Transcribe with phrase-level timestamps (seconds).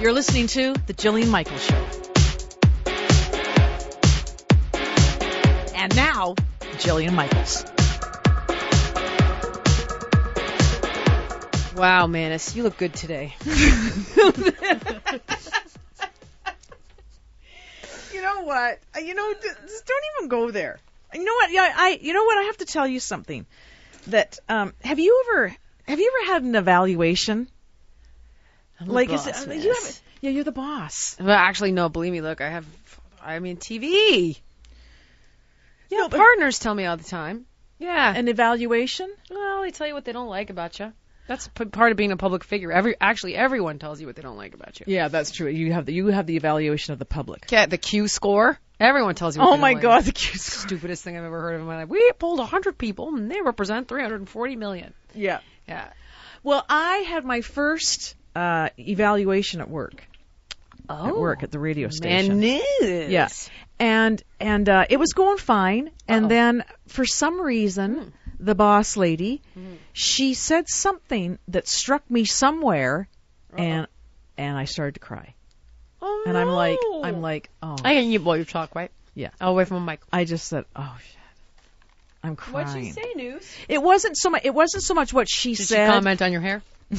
[0.00, 1.84] You're listening to The Jillian Michaels Show.
[5.74, 6.36] And now,
[6.76, 7.64] Jillian Michaels.
[11.76, 13.34] Wow, Manus, you look good today.
[18.12, 18.80] You know what?
[19.00, 20.78] You know, just don't even go there.
[21.14, 21.52] You know what?
[21.52, 21.98] Yeah, I.
[22.00, 22.38] You know what?
[22.38, 23.46] I have to tell you something.
[24.08, 25.54] That um, have you ever
[25.86, 27.48] have you ever had an evaluation?
[28.84, 31.16] Like, is boss, it, you have, yeah, you're the boss.
[31.18, 31.88] Well, actually, no.
[31.88, 32.66] Believe me, look, I have.
[33.22, 34.38] I mean, TV.
[35.90, 37.46] Yeah, No, partners tell me all the time.
[37.78, 38.14] Yeah.
[38.14, 39.10] an evaluation.
[39.30, 40.92] well, they tell you what they don't like about you.
[41.28, 42.72] That's p- part of being a public figure.
[42.72, 44.86] Every actually, everyone tells you what they don't like about you.
[44.88, 45.48] Yeah, that's true.
[45.48, 47.46] You have the you have the evaluation of the public.
[47.50, 48.58] Yeah, the Q score.
[48.80, 49.42] Everyone tells you.
[49.42, 50.04] What Oh my God, Like.
[50.06, 50.62] the Q score.
[50.68, 51.88] Stupidest thing I've ever heard of in my life.
[51.88, 54.94] We polled 100 people, and they represent 340 million.
[55.14, 55.40] Yeah.
[55.68, 55.88] Yeah.
[56.42, 60.02] Well, I had my first uh, evaluation at work.
[60.88, 61.08] Oh.
[61.08, 62.40] At work at the radio station.
[62.40, 63.10] Manus.
[63.10, 63.28] Yeah.
[63.78, 66.28] And and uh, it was going fine, and Uh-oh.
[66.28, 69.42] then for some reason, the boss lady,
[69.92, 73.08] she said something that struck me somewhere,
[73.56, 73.86] and
[74.36, 75.34] and I started to cry.
[76.00, 76.78] Oh, And I'm like.
[77.02, 78.90] I'm like, oh, I can you blow your talk, right?
[79.14, 79.30] Yeah.
[79.40, 80.00] Away from a mic.
[80.12, 81.16] I just said, oh shit,
[82.22, 82.66] I'm crying.
[82.66, 83.48] What'd she say, News?
[83.68, 84.44] It wasn't so much.
[84.44, 85.86] It wasn't so much what she Did said.
[85.86, 86.62] she comment on your hair?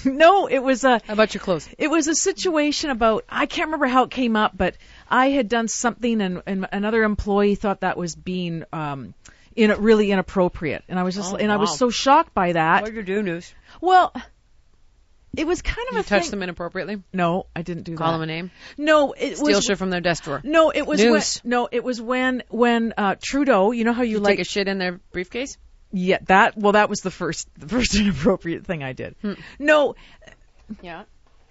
[0.04, 1.00] no, it was a.
[1.06, 1.68] How about your clothes?
[1.78, 4.76] It was a situation about I can't remember how it came up, but
[5.08, 9.14] I had done something and, and another employee thought that was being um
[9.56, 10.84] in really inappropriate.
[10.88, 12.82] And I was just Oh, and I was so shocked by that.
[12.82, 13.52] What did you do, News?
[13.80, 14.12] Well,
[15.36, 16.30] it was kind of You a touched thing.
[16.32, 17.02] them inappropriately?
[17.12, 18.18] No, I didn't do Call that.
[18.18, 18.50] them a name?
[18.76, 20.40] No, it Steal was shit from their desk drawer?
[20.42, 21.40] No, it was News.
[21.42, 24.46] when no, it was when when uh Trudeau, you know how you, You like take
[24.46, 25.58] a shit in their briefcase?
[25.92, 29.14] Yeah, that well that was the first the first inappropriate thing I did.
[29.22, 29.34] Hmm.
[29.58, 29.94] No,
[30.82, 31.04] Yeah.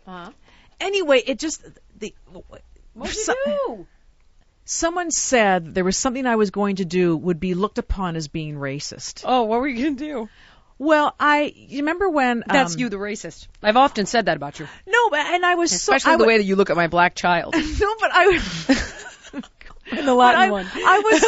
[0.06, 0.32] Uh-huh.
[0.80, 1.64] anyway, it just
[2.00, 2.14] the
[2.94, 3.88] What'd you do?
[4.66, 8.28] someone said there was something I was going to do would be looked upon as
[8.28, 9.24] being racist.
[9.26, 10.30] Oh, what were you going to do?
[10.80, 13.48] Well, I you remember when That's um, you, the racist.
[13.64, 14.68] I've often said that about you.
[14.86, 16.76] No, but and I was Especially so I the wa- way that you look at
[16.76, 17.56] my black child.
[17.80, 18.38] no, but I
[19.92, 20.66] In the Latin I, one.
[20.74, 21.24] I was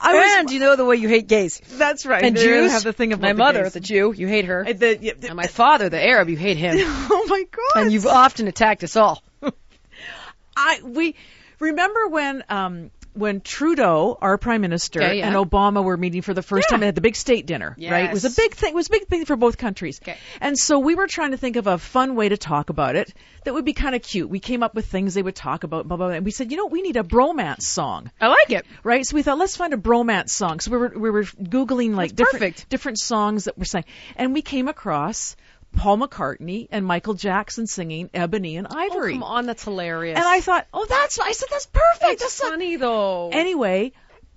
[0.00, 1.60] I was and you know the way you hate gays.
[1.66, 2.22] that's right.
[2.22, 2.72] And didn't Jews.
[2.72, 3.72] have the thing about my the mother, gays.
[3.72, 4.64] the Jew, you hate her.
[4.70, 6.76] The- yeah, the- and my father, the Arab, you hate him.
[6.78, 7.82] oh my god.
[7.82, 9.22] and you've often attacked us all.
[10.56, 11.14] I we
[11.58, 15.26] remember when um when Trudeau, our prime minister, Okay, yeah.
[15.28, 16.72] and Obama were meeting for the first Yeah.
[16.74, 18.04] time, they had the big state dinner, right?
[18.04, 18.70] It was a big thing.
[18.70, 20.00] It was a big thing for both countries.
[20.02, 20.16] Okay.
[20.40, 23.12] And so we were trying to think of a fun way to talk about it
[23.44, 24.28] that would be kind of cute.
[24.28, 26.08] We came up with things they would talk about, blah blah.
[26.08, 26.16] blah.
[26.16, 28.10] And we said, you know, we need a bromance song.
[28.20, 28.66] I like it.
[28.82, 30.60] Right, so we thought let's find a bromance song.
[30.60, 32.68] So we were we were googling like That's different perfect.
[32.68, 33.84] different songs that were sang,
[34.16, 35.36] and we came across
[35.76, 40.16] Paul McCartney and Michael Jackson singing "Ebony and Oh, Ivory." come on, that's hilarious.
[40.16, 42.20] And I thought, oh, that's I said that's perfect.
[42.20, 43.30] that's not-" funny though.
[43.30, 43.92] Anyway,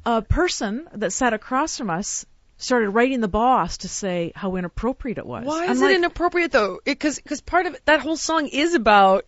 [0.06, 2.26] a person that sat across from us
[2.58, 5.46] started writing the boss to say how inappropriate it was.
[5.46, 6.80] Why I'm is like, it inappropriate though?
[6.84, 9.26] Because because part of it, that whole song is about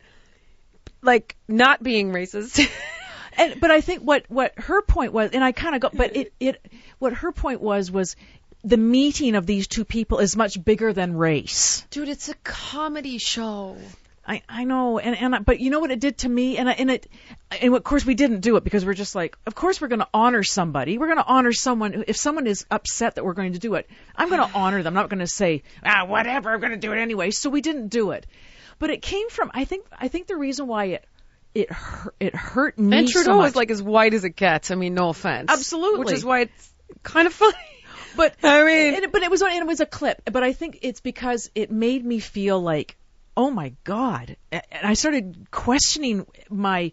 [1.02, 2.70] like not being racist.
[3.38, 6.16] and but I think what what her point was, and I kind of go, but
[6.16, 6.66] it it
[7.00, 8.16] what her point was was
[8.64, 11.86] the meeting of these two people is much bigger than race.
[11.90, 13.78] Dude, it's a comedy show.
[14.28, 16.70] I I know, and and I, but you know what it did to me, and
[16.70, 17.08] I, and it,
[17.60, 20.00] and of course we didn't do it because we're just like, of course we're going
[20.02, 21.00] to honor somebody.
[21.00, 21.92] We're going to honor someone.
[21.94, 24.84] who- If someone is upset that we're going to do it, I'm going to honor
[24.84, 24.96] them.
[24.96, 26.52] I'm not going to say ah whatever.
[26.52, 27.32] I'm going to do it anyway.
[27.32, 28.28] So we didn't do it,
[28.78, 31.06] but it came from I think I think the reason why it
[31.56, 33.50] it hurt, it hurt me And Trudeau so much.
[33.50, 34.70] is like as white as it gets.
[34.70, 35.52] I mean, no offense.
[35.52, 36.06] Absolutely.
[36.06, 37.56] Which is why it's kind of funny.
[38.16, 40.22] But I mean- and it- but it was and it was a clip.
[40.32, 42.98] But I think it's because it made me feel like,
[43.38, 46.92] oh my god, and I started questioning my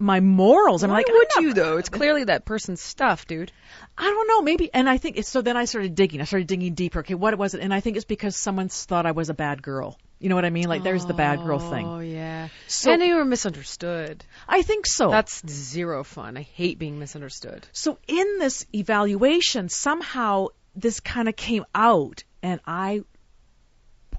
[0.00, 0.84] my morals.
[0.84, 1.76] I'm Why like, would you though?
[1.78, 3.50] It's clearly that person's stuff, dude.
[3.96, 4.72] I don't know, maybe.
[4.72, 5.42] And I think it's, so.
[5.42, 6.20] Then I started digging.
[6.20, 7.00] I started digging deeper.
[7.00, 7.60] Okay, what was it?
[7.62, 9.98] And I think it's because someone thought I was a bad girl.
[10.18, 10.68] You know what I mean?
[10.68, 11.86] Like there's the bad girl thing.
[11.86, 12.48] Oh yeah.
[12.66, 14.24] So- and you were misunderstood.
[14.48, 15.10] I think so.
[15.10, 16.36] That's zero fun.
[16.36, 17.66] I hate being misunderstood.
[17.72, 23.02] So in this evaluation, somehow this kind of came out, and I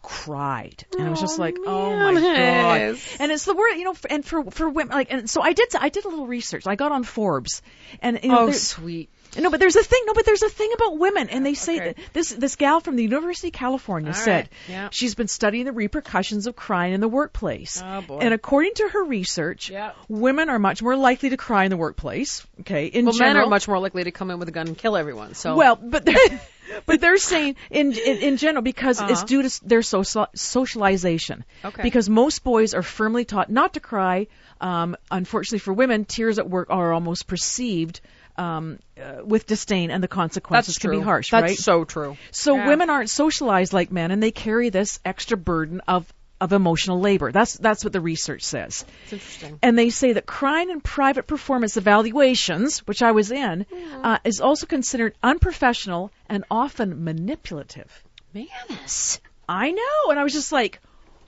[0.02, 3.96] cried, and I was just like, "Oh my god!" And it's the word, you know,
[4.10, 6.68] and for for women, like, and so I did, I did a little research.
[6.68, 7.62] I got on Forbes,
[8.02, 9.10] and you know, Oh, sweet.
[9.38, 10.02] no, but there's a thing.
[10.06, 11.86] No, but there's a thing about women, and they say Okay.
[11.94, 14.90] that this this gal from the University of California All said right, yeah.
[14.92, 17.82] she's been studying the repercussions of crying in the workplace.
[17.86, 18.20] Oh, boy.
[18.20, 19.92] And according to her research, Yeah.
[20.08, 22.46] women are much more likely to cry in the workplace.
[22.62, 24.78] Okay, in Well, men are much more likely to come in with a gun and
[24.78, 25.34] kill everyone.
[25.36, 26.06] So well, but
[26.86, 29.26] but they're saying in in, in general because it's Uh-huh.
[29.26, 31.44] due to their social, socialization.
[31.64, 31.82] Okay.
[31.82, 34.28] Because most boys are firmly taught not to cry.
[34.62, 38.02] Um, unfortunately for women, tears at work are almost perceived
[38.38, 41.32] um, uh, with disdain, and the consequences can be harsh.
[41.32, 41.58] That's right?
[41.58, 42.16] so true.
[42.32, 42.68] So Yeah.
[42.68, 46.06] women aren't socialized like men, and they carry this extra burden of
[46.42, 47.32] of emotional labor.
[47.32, 48.86] That's that's what the research says.
[49.04, 49.60] It's interesting.
[49.62, 53.66] And they say that crying in private performance evaluations, which I was in,
[54.04, 58.04] uh, is also considered unprofessional and often manipulative.
[58.34, 59.20] Manis.
[59.48, 60.80] I know, and I was just like,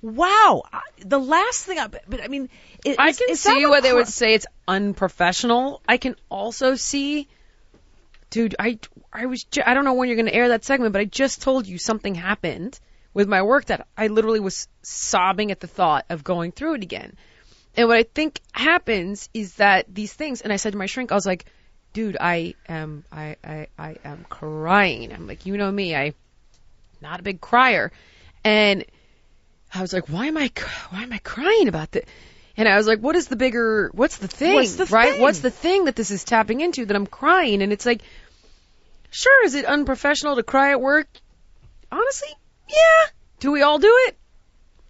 [0.02, 0.64] wow.
[0.72, 2.50] I, the last thing I, but, I mean,
[2.86, 5.82] it, I can see why they would say it's unprofessional.
[5.88, 7.28] I can also see,
[8.30, 8.56] dude.
[8.60, 8.80] I
[9.12, 11.42] I was I don't know when you're going to air that segment, but I just
[11.42, 12.80] told you something happened
[13.14, 16.84] with my work that I literally was sobbing at the thought of going through it
[16.84, 17.18] again.
[17.76, 21.12] And what I think happens is that these things, and I said to my shrink,
[21.12, 21.46] I was like,
[21.94, 25.14] dude, I am I I I am crying.
[25.14, 26.14] I'm like, you know me, I
[27.02, 27.92] not a big crier,
[28.44, 28.86] and
[29.74, 30.52] I was like, why am I
[30.90, 32.06] why am I crying about this?
[32.58, 35.14] And I was like, what is the bigger, what's the thing, What's the right?
[35.14, 35.22] thing?
[35.22, 37.62] What's the thing that this is tapping into that I'm crying?
[37.62, 38.02] And it's like,
[39.10, 41.08] sure, is it unprofessional to cry at work?
[41.92, 42.30] Honestly,
[42.72, 43.10] yeah.
[43.40, 44.18] Do we all do it?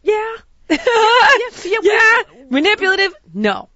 [0.04, 0.36] Yeah.
[0.70, 3.14] yeah, yeah, Manipulative?
[3.34, 3.70] No.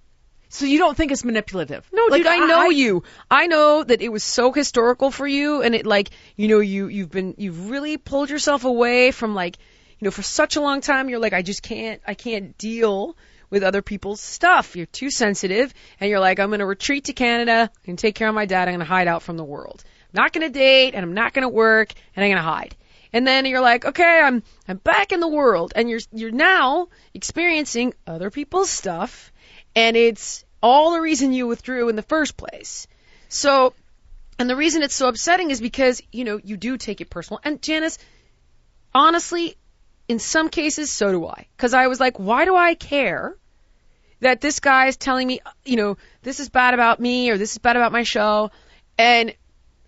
[0.48, 1.86] So you don't think it's manipulative?
[1.92, 3.02] No, Like, dude, I know you.
[3.30, 6.86] I know that it was so historical for you, and it like, you know, you
[6.86, 9.58] you've been you've really pulled yourself away from like,
[9.98, 11.08] you know, for such a long time.
[11.10, 13.16] You're like, I just can't, I can't deal
[13.50, 14.76] with other people's stuff.
[14.76, 18.34] You're too sensitive, and you're like, I'm gonna retreat to Canada and take care of
[18.34, 18.68] my dad.
[18.68, 19.84] I'm gonna hide out from the world.
[20.14, 22.76] I'm not gonna date, and I'm not gonna work, and I'm gonna hide.
[23.12, 26.88] And then you're like, okay, I'm I'm back in the world, and you're you're now
[27.14, 29.32] experiencing other people's stuff,
[29.74, 32.86] and it's all the reason you withdrew in the first place.
[33.28, 33.74] So,
[34.38, 37.40] and the reason it's so upsetting is because you know you do take it personal.
[37.44, 37.98] And Janice,
[38.94, 39.56] honestly,
[40.08, 43.36] in some cases, so do I, because I was like, why do I care?
[44.20, 47.52] That this guy is telling me, you know, this is bad about me or this
[47.52, 48.50] is bad about my show,
[48.98, 49.34] and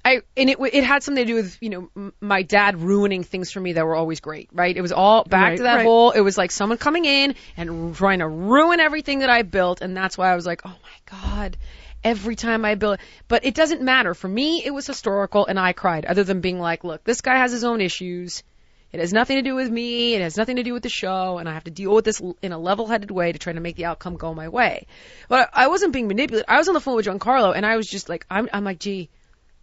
[0.09, 3.51] I and it it had something to do with you know my dad ruining things
[3.53, 4.77] for me that were always great, right?
[4.77, 5.85] It was all back Right, to that right.
[5.85, 6.11] whole.
[6.11, 9.97] It was like someone coming in and trying to ruin everything that I built, and
[9.97, 11.57] that's why I was like, oh my god.
[12.05, 14.15] Every time I build, but it doesn't matter.
[14.15, 16.05] For me, it was historical, and I cried.
[16.05, 18.45] Other than being like, look, this guy has his own issues.
[18.93, 20.15] It has nothing to do with me.
[20.15, 22.23] It has nothing to do with the show, and I have to deal with this
[22.41, 24.87] in a level-headed way to try to make the outcome go my way.
[25.29, 26.47] But I wasn't being manipulated.
[26.49, 28.79] I was on the phone with Giancarlo, and I was just like, I'm, I'm like,
[28.79, 29.11] gee,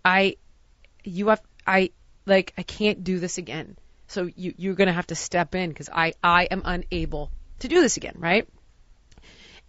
[0.06, 0.38] I,
[1.04, 1.90] you have, I,
[2.26, 3.76] like, I can't do this again.
[4.08, 7.82] So you, you're gonna have to step in because I, I am unable to do
[7.82, 8.48] this again, right?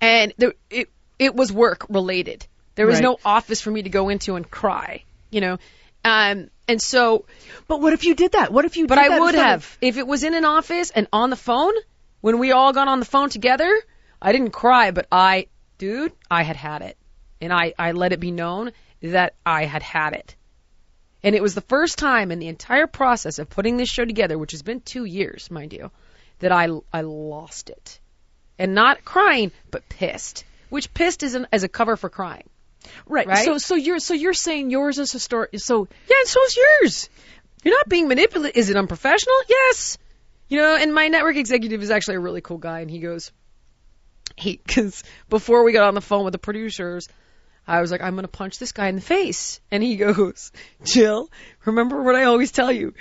[0.00, 2.46] And there, it, it was work related.
[2.74, 3.02] There was Right.
[3.04, 5.58] no office for me to go into and cry, you know.
[6.04, 7.24] Um, and so,
[7.66, 8.52] But what if you did that?
[8.52, 8.86] What if you?
[8.86, 11.30] but did I would front of- have if it was in an office and on
[11.30, 11.72] the phone
[12.20, 13.72] when we all got on the phone together.
[14.20, 15.46] I didn't cry, but I,
[15.78, 16.96] dude, I had had it,
[17.40, 18.72] and I I let it be known
[19.12, 20.36] that I had had it.
[21.22, 24.38] And it was the first time in the entire process of putting this show together,
[24.38, 25.90] which has been two years, mind you,
[26.38, 27.98] that I I lost it,
[28.58, 30.44] and not crying, but pissed.
[30.68, 32.48] Which pissed is an, as a cover for crying.
[33.06, 33.26] Right.
[33.26, 33.44] Right?
[33.44, 35.58] So so you're so you're saying yours is historic.
[35.58, 37.08] So Yeah, and so's yours.
[37.64, 38.56] You're not being manipulated.
[38.56, 39.36] Is it unprofessional?
[39.48, 39.98] Yes.
[40.48, 43.32] You know, and my network executive is actually a really cool guy, and he goes,
[44.36, 47.08] he, because before we got on the phone with the producers,
[47.66, 50.52] I was like, I'm gonna punch this guy in the face, and he goes,
[50.84, 51.30] Jill,
[51.64, 52.94] remember what I always tell you.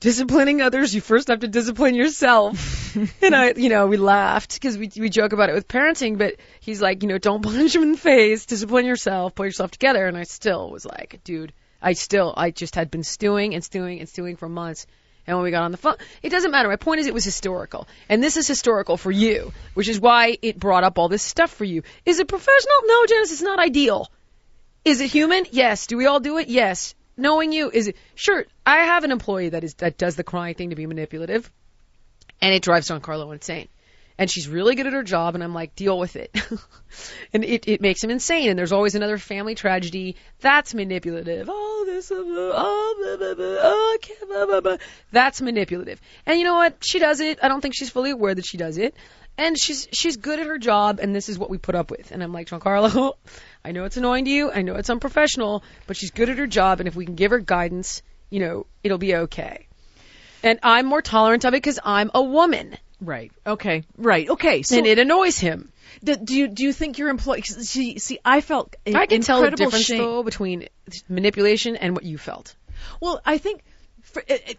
[0.00, 2.96] Disciplining others, you first have to discipline yourself.
[3.22, 6.36] and I, you know, we laughed because we we joke about it with parenting, but
[6.60, 10.06] he's like, you know, don't punch him in the face, discipline yourself, pull yourself together.
[10.06, 13.98] And I still was like, dude, I still, I just had been stewing and stewing
[14.00, 14.86] and stewing for months.
[15.26, 16.68] And when we got on the phone, it doesn't matter.
[16.68, 17.86] My point is it was historical.
[18.08, 21.50] And this is historical for you, which is why it brought up all this stuff
[21.52, 21.82] for you.
[22.04, 22.76] Is it professional?
[22.84, 24.10] No, Janice, it's not ideal.
[24.84, 25.44] Is it human?
[25.52, 25.86] Yes.
[25.86, 26.48] Do we all do it?
[26.48, 26.94] Yes.
[27.16, 30.54] Knowing you, is it, sure, I have an employee that is, that does the crying
[30.54, 31.50] thing to be manipulative.
[32.40, 33.68] And it drives Giancarlo insane.
[34.22, 36.30] And she's really good at her job, and I'm like, deal with it.
[37.32, 38.50] and it, it makes him insane.
[38.50, 40.14] And there's always another family tragedy.
[40.38, 41.48] That's manipulative.
[41.50, 44.76] Oh, this, uh, oh, blah, blah, blah, oh, can't, blah, blah, blah.
[45.10, 46.00] That's manipulative.
[46.24, 46.84] And you know what?
[46.84, 47.40] She does it.
[47.42, 48.94] I don't think she's fully aware that she does it.
[49.36, 52.12] And she's she's good at her job, and this is what we put up with.
[52.12, 53.14] And I'm like, Giancarlo,
[53.64, 54.52] I know it's annoying to you.
[54.52, 57.32] I know it's unprofessional, but she's good at her job, and if we can give
[57.32, 59.66] her guidance, you know, it'll be okay.
[60.44, 63.32] And I'm more tolerant of it because I'm a woman, right.
[63.46, 63.84] Okay.
[63.96, 64.28] Right.
[64.28, 64.62] Okay.
[64.62, 65.72] So and it annoys him.
[66.02, 67.42] do, do you do you think your employee?
[67.42, 69.98] See, see, I felt I can tell the incredible difference shame.
[69.98, 70.68] though between
[71.08, 72.54] manipulation and what you felt.
[73.00, 73.62] Well, I think
[74.02, 74.58] for, it, it,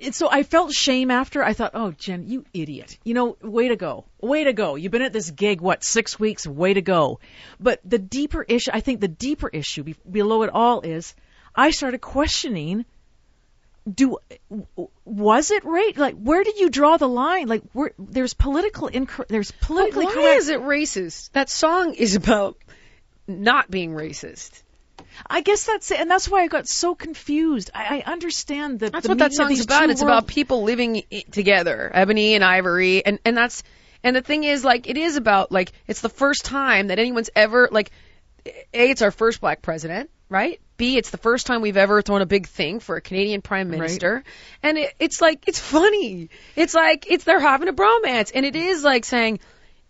[0.00, 0.28] it, so.
[0.30, 1.42] I felt shame after.
[1.42, 2.98] I thought, oh, Jen, you idiot.
[3.04, 4.04] You know, way to go.
[4.20, 4.74] Way to go.
[4.76, 6.46] You've been at this gig what six weeks?
[6.46, 7.20] Way to go.
[7.60, 11.14] But the deeper issue, I think, the deeper issue be, below it all is,
[11.54, 12.84] I started questioning.
[13.92, 14.18] Do
[15.04, 15.96] was it race?
[15.96, 17.48] Like, where did you draw the line?
[17.48, 20.38] Like, where there's political inc- there's politically why correct.
[20.38, 21.32] is it racist?
[21.32, 22.56] That song is about
[23.26, 24.62] not being racist.
[25.26, 27.70] I guess that's it, and that's why I got so confused.
[27.74, 29.90] I, I understand that That's what that song's about.
[29.90, 33.62] It's world- about people living together, ebony and ivory, and and that's
[34.02, 37.30] and the thing is like it is about like it's the first time that anyone's
[37.36, 37.90] ever like
[38.46, 40.60] a it's our first black president, right?
[40.76, 43.70] B it's the first time we've ever thrown a big thing for a Canadian prime
[43.70, 44.24] minister,
[44.62, 46.30] and it, it's like it's funny.
[46.56, 49.40] It's like it's they're having a bromance, and it is like saying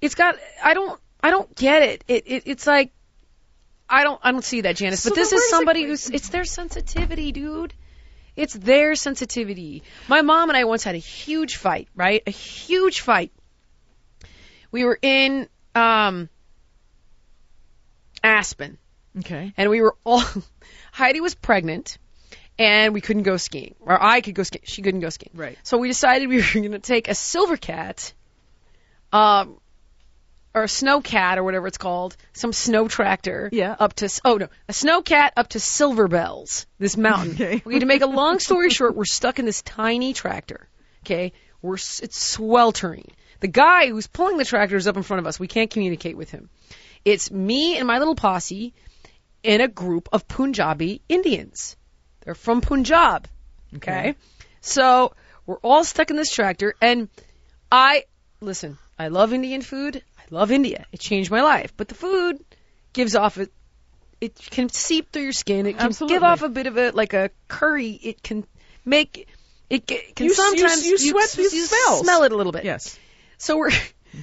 [0.00, 2.04] it's got I don't I don't get it.
[2.06, 2.92] It, it it's like
[3.88, 5.84] I don't I don't see that Janice, So but this is where is does somebody
[5.84, 7.72] who's it's their sensitivity, dude.
[8.36, 9.84] It's their sensitivity.
[10.08, 12.22] My mom and I once had a huge fight, right?
[12.26, 13.32] A huge fight.
[14.70, 16.28] We were in um
[18.22, 18.78] Aspen
[19.18, 19.52] Okay.
[19.56, 20.24] and we were all
[20.94, 21.98] Heidi was pregnant
[22.56, 23.74] and we couldn't go skiing.
[23.80, 24.62] Or I could go skiing.
[24.64, 25.32] She couldn't go skiing.
[25.34, 25.58] Right.
[25.64, 28.12] So we decided we were going to take a silver cat,
[29.12, 29.58] um,
[30.54, 33.48] or a snow cat or whatever it's called, some snow tractor.
[33.50, 33.74] Yeah.
[33.76, 37.32] Up to oh no, a snow cat up to Silver Bells, this mountain.
[37.34, 37.62] Okay.
[37.64, 40.68] We to make a long story short, we're stuck in this tiny tractor.
[41.04, 41.32] Okay.
[41.60, 43.10] We're it's sweltering.
[43.40, 45.40] The guy who's pulling the tractor is up in front of us.
[45.40, 46.50] We can't communicate with him.
[47.04, 48.74] It's me and my little posse
[49.44, 51.76] in a group of Punjabi Indians.
[52.24, 53.28] They're from Punjab.
[53.76, 54.16] Okay.
[54.60, 55.14] So
[55.46, 57.08] we're all stuck in this tractor and
[57.70, 58.04] I
[58.40, 60.02] listen, I love Indian food.
[60.18, 60.86] I love India.
[60.90, 61.72] It changed my life.
[61.76, 62.42] But the food
[62.92, 63.48] gives off a
[64.20, 65.66] it can seep through your skin.
[65.66, 66.16] It can Absolutely.
[66.16, 67.90] give off a bit of a like a curry.
[67.90, 68.46] It can
[68.84, 69.28] make
[69.68, 72.00] it can You s- you sometimes you sweat you smells.
[72.00, 72.64] smell it a little bit.
[72.64, 72.98] Yes.
[73.36, 73.70] So we're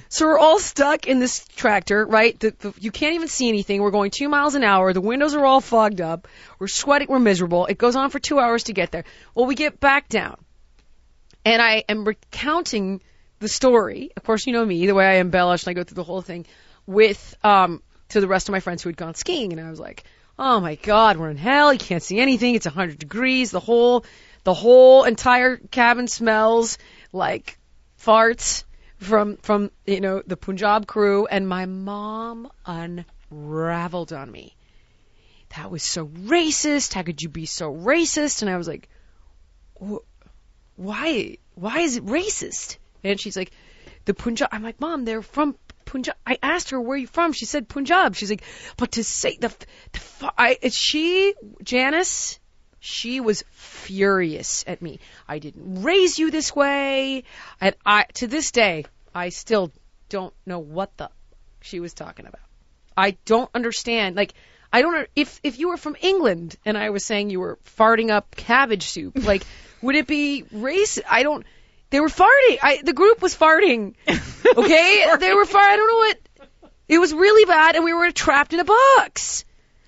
[0.08, 2.38] so we're all stuck in this tractor, right?
[2.38, 3.80] The, the, you can't even see anything.
[3.80, 4.92] We're going two miles an hour.
[4.92, 6.28] The windows are all fogged up.
[6.58, 7.08] We're sweating.
[7.08, 7.66] We're miserable.
[7.66, 9.04] It goes on for two hours to get there.
[9.34, 10.36] Well, we get back down,
[11.44, 13.00] and I am recounting
[13.38, 14.10] the story.
[14.16, 16.22] Of course, you know me, the way I embellish and I go through the whole
[16.22, 16.46] thing
[16.86, 19.80] with um to the rest of my friends who had gone skiing, and I was
[19.80, 20.04] like,
[20.38, 21.72] "Oh my God, we're in hell.
[21.72, 22.54] You can't see anything.
[22.54, 23.50] It's a hundred degrees.
[23.50, 24.04] The whole
[24.44, 26.78] the whole entire cabin smells
[27.12, 27.58] like
[27.98, 28.64] farts."
[29.02, 34.56] From from you know the Punjab crew, and my mom unraveled on me.
[35.56, 36.94] That was so racist.
[36.94, 38.42] How could you be so racist?
[38.42, 38.88] And I was like,
[40.76, 41.36] why?
[41.54, 42.78] Why is it racist?
[43.04, 43.50] And she's like,
[44.06, 44.48] the Punjab.
[44.52, 46.16] I'm like, mom, they're from Punjab.
[46.26, 47.32] I asked her where you from.
[47.32, 48.14] She said Punjab.
[48.14, 48.42] She's like,
[48.78, 49.54] but to say the,
[49.92, 52.38] the I, she Janice
[52.84, 54.98] she was furious at me.
[55.28, 57.22] I didn't raise you this way.
[57.60, 59.72] And I, to this day, I still
[60.08, 61.10] don't know what the
[61.60, 62.40] she was talking about.
[62.96, 64.16] I don't understand.
[64.16, 64.34] Like,
[64.72, 68.10] I don't, if, if you were from England and I was saying you were farting
[68.10, 69.44] up cabbage soup, like,
[69.80, 70.98] would it be race?
[71.08, 71.46] I don't,
[71.90, 72.58] they were farting.
[72.62, 73.94] I, the group was farting.
[74.54, 75.04] Okay?
[75.18, 75.54] They were farting.
[75.54, 79.46] I don't know what, it was really bad and we were trapped in a box.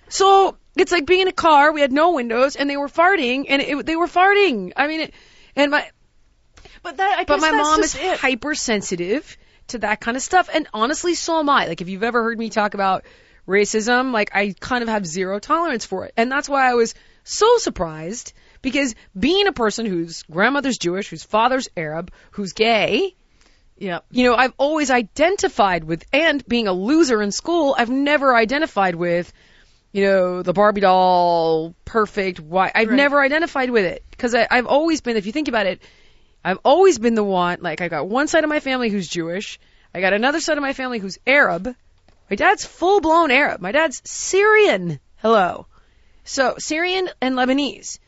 [0.09, 1.73] So it's like being in a car.
[1.73, 4.73] We had no windows, and they were farting, and it, they were farting.
[4.77, 5.15] I mean, it,
[5.57, 5.89] and my
[6.85, 8.19] But that I but my mom is it.
[8.21, 9.37] hypersensitive
[9.69, 11.67] to that kind of stuff, and honestly, so am I.
[11.67, 13.05] Like, if you've ever heard me talk about
[13.49, 16.95] racism, like I kind of have zero tolerance for it, and that's why I was
[17.25, 23.15] so surprised because being a person whose grandmother's Jewish, whose father's Arab, who's gay,
[23.79, 24.01] Yeah.
[24.11, 28.95] you know, I've always identified with, and being a loser in school, I've never identified
[28.95, 29.33] with,
[29.93, 32.97] you know, the Barbie doll, perfect, why, I've Right.
[32.97, 34.03] never identified with it.
[34.19, 35.81] Cause I've always been, if you think about it,
[36.45, 39.59] I've always been the one, like, I got one side of my family who's Jewish,
[39.95, 41.75] I got another side of my family who's Arab.
[42.29, 43.61] My dad's full blown Arab.
[43.61, 44.99] My dad's Syrian.
[45.17, 45.67] Hello.
[46.25, 47.99] So, Syrian and Lebanese.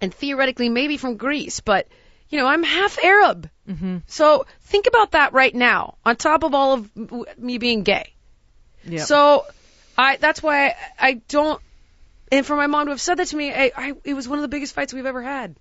[0.00, 1.88] And theoretically, maybe from Greece, but,
[2.28, 3.48] you know, I'm half Arab.
[3.68, 3.98] Mm-hmm.
[4.06, 8.12] So think about that right now, on top of all of me being gay.
[8.84, 9.04] Yeah.
[9.04, 9.46] So
[9.96, 11.60] I that's why I, I don't.
[12.32, 14.38] And for my mom to have said that to me, I, I it was one
[14.38, 15.54] of the biggest fights we've ever had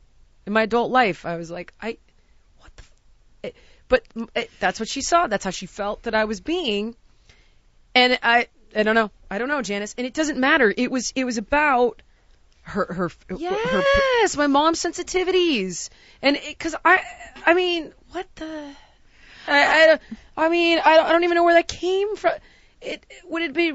[0.46, 1.26] in my adult life.
[1.26, 1.98] I was like, I
[2.60, 2.84] what the.
[3.44, 3.56] It,
[3.88, 4.04] but
[4.36, 5.28] it, that's what she saw.
[5.28, 6.96] That's how she felt that I was being.
[7.94, 9.12] And I I don't know.
[9.30, 9.96] I don't know, Janice.
[9.98, 10.74] And it doesn't matter.
[10.76, 12.02] It was it was about
[12.64, 15.90] her her her Yes, my mom's sensitivities,
[16.22, 17.02] and because I,
[17.46, 18.76] I mean, what the,
[19.48, 19.98] I,
[20.38, 22.34] I, I mean, I don't, I don't even know where that came from.
[22.82, 23.74] It would it be?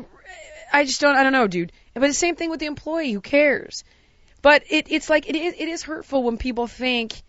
[0.72, 1.16] I just don't.
[1.16, 1.72] I don't know, dude.
[1.94, 3.12] But the same thing with the employee.
[3.12, 3.84] Who cares?
[4.42, 7.22] But it, it's like it is, it is hurtful when people think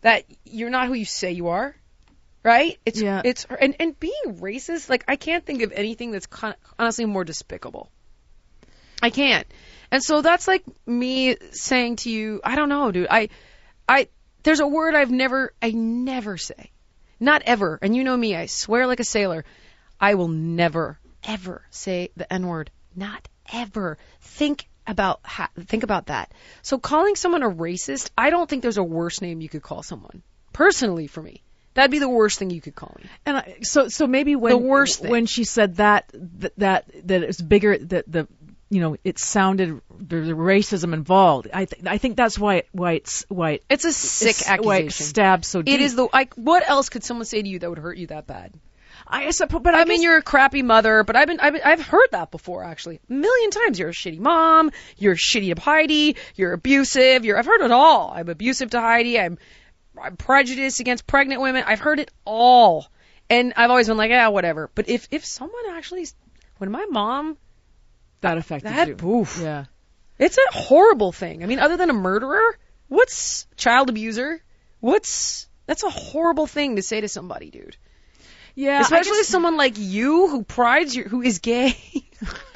[0.00, 1.74] that you're not who you say you are,
[2.42, 2.78] right?
[2.84, 3.22] It's Yeah.
[3.24, 4.88] it's and and being racist.
[4.88, 7.90] Like I can't think of anything that's con- honestly more despicable.
[9.02, 9.46] I can't.
[9.90, 13.06] And so that's like me saying to you, I don't know, dude.
[13.10, 13.28] I,
[13.88, 14.08] I,
[14.42, 16.72] there's a word I've never, I never say.
[17.20, 17.78] Not ever.
[17.80, 19.44] And you know me, I swear like a sailor.
[20.00, 22.70] I will never, ever say the N word.
[22.94, 23.96] Not ever.
[24.20, 26.32] Think about, ha- think about that.
[26.62, 29.82] So calling someone a racist, I don't think there's a worse name you could call
[29.82, 30.22] someone.
[30.52, 31.42] Personally, for me.
[31.74, 33.04] That'd be the worst thing you could call me.
[33.26, 35.10] And I, so so maybe when The worst thing.
[35.10, 38.26] when she said that that that, that it's bigger that the
[38.70, 41.48] you know it sounded there's racism involved.
[41.52, 44.64] I th- I think that's why it, why it's why it, It's a sick it's-
[44.64, 45.06] why it accusation.
[45.06, 45.74] stabs so deep.
[45.74, 46.32] It is the like.
[46.36, 48.54] What else could someone say to you that would hurt you that bad?
[49.08, 51.52] I suppose, but I, I mean, guess- you're a crappy mother, but I've been, I've
[51.52, 53.78] been, I've heard that before actually, a million times.
[53.78, 54.72] You're a shitty mom.
[54.96, 56.16] You're shitty to Heidi.
[56.34, 57.24] You're abusive.
[57.24, 58.12] You're, I've heard it all.
[58.14, 59.18] I'm abusive to Heidi.
[59.18, 59.38] I'm,
[60.00, 61.64] I'm prejudiced against pregnant women.
[61.66, 62.86] I've heard it all,
[63.30, 64.70] and I've always been like, yeah, whatever.
[64.74, 66.06] But if, if someone actually,
[66.58, 67.36] when my mom,
[68.22, 69.08] that affected that, you.
[69.08, 69.66] oof, Yeah.
[70.18, 71.42] it's a horrible thing.
[71.42, 74.42] I mean, other than a murderer, what's child abuser?
[74.80, 77.76] What's that's a horrible thing to say to somebody, dude.
[78.56, 78.80] Yeah.
[78.80, 81.76] Especially guess- someone like you who prides your who is gay.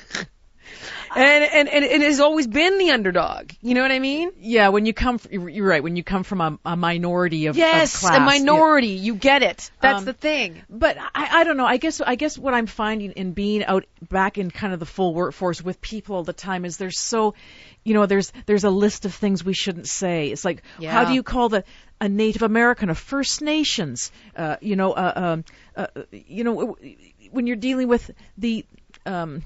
[1.17, 3.53] and, and and and has always been the underdog.
[3.63, 4.31] You know what I mean?
[4.39, 5.83] Yeah, when you come, f- you're right.
[5.83, 8.25] When you come from a, a minority of, of Yes, class, a yeah.
[8.25, 8.89] minority.
[8.89, 9.71] You get it.
[9.81, 10.63] That's Um, the thing.
[10.69, 11.67] But I, I don't know.
[11.67, 14.87] I guess I guess what I'm finding in being out back in kind of the
[14.87, 17.35] full workforce with people all the time is there's so,
[17.85, 20.29] you know, there's there's a list of things we shouldn't say.
[20.31, 21.65] It's like how do you call the
[22.01, 25.45] a Native American, a First Nations, uh, you know, uh, um,
[25.77, 26.77] uh, you know,
[27.31, 28.65] when you're dealing with the
[29.05, 29.43] um,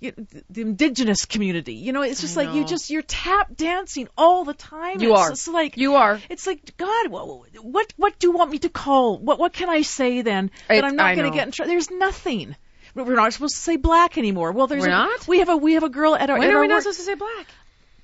[0.00, 0.12] you
[0.48, 4.54] the indigenous community, you know, it's just like you just you're tap dancing all the
[4.54, 5.00] time.
[5.00, 5.30] You It's are.
[5.30, 6.20] just like You are.
[6.28, 7.26] it's like God, what
[7.62, 9.18] what what do you want me to call?
[9.18, 11.70] What what can I say then that It- I'm not going to get in trouble?
[11.70, 12.54] There's nothing.
[12.94, 14.50] We're not supposed to say black anymore.
[14.52, 15.28] Well, there's We're a, not?
[15.28, 16.74] We have a we have a girl at our When at are our we not
[16.76, 17.46] work- supposed to say black?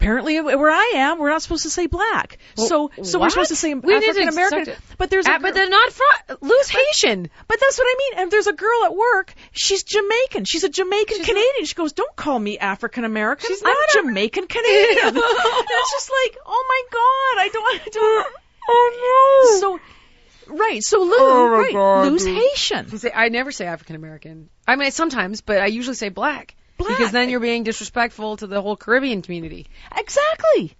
[0.04, 2.38] Apparently where I am, we're not supposed to say black.
[2.54, 4.74] so so we're supposed to say We African American.
[4.98, 7.30] But there's a but they're not from lose Haitian.
[7.48, 8.22] but that's what I mean.
[8.22, 9.34] And there's a girl at work.
[9.52, 10.44] She's Jamaican.
[10.44, 11.64] She's a Jamaican She's Canadian.
[11.64, 13.48] She goes, "Don't call me African American.
[13.48, 17.80] She's I'm not a- Jamaican Canadian." and it's just like, oh my god, I don't,
[17.80, 18.26] I don't.
[18.26, 18.32] oh,
[18.68, 19.60] oh no.
[19.60, 20.82] So, right.
[20.82, 22.36] So lose, Oh right, God, lose dude.
[22.36, 23.12] Haitian.
[23.14, 24.50] I never say African American.
[24.66, 26.54] I mean sometimes, but I usually say black.
[26.76, 26.96] Black.
[26.98, 29.66] Because then you're being disrespectful to the whole Caribbean community.
[29.96, 30.74] Exactly.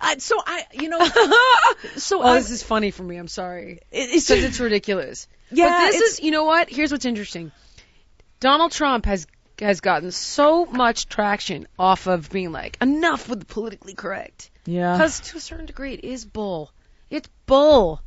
[0.00, 0.98] I, so I, you know,
[1.96, 3.16] so Oh, I, this is funny for me.
[3.16, 3.80] I'm sorry.
[3.90, 5.28] it's Because it's ridiculous.
[5.50, 6.68] Yeah, but this is, you know what?
[6.68, 7.52] Here's what's interesting.
[8.40, 9.26] Donald Trump has
[9.58, 14.50] has gotten so much traction off of being like enough with the politically correct.
[14.66, 14.92] yeah.
[14.92, 16.70] Because to a certain degree, it is bull.
[17.08, 18.02] It's bull.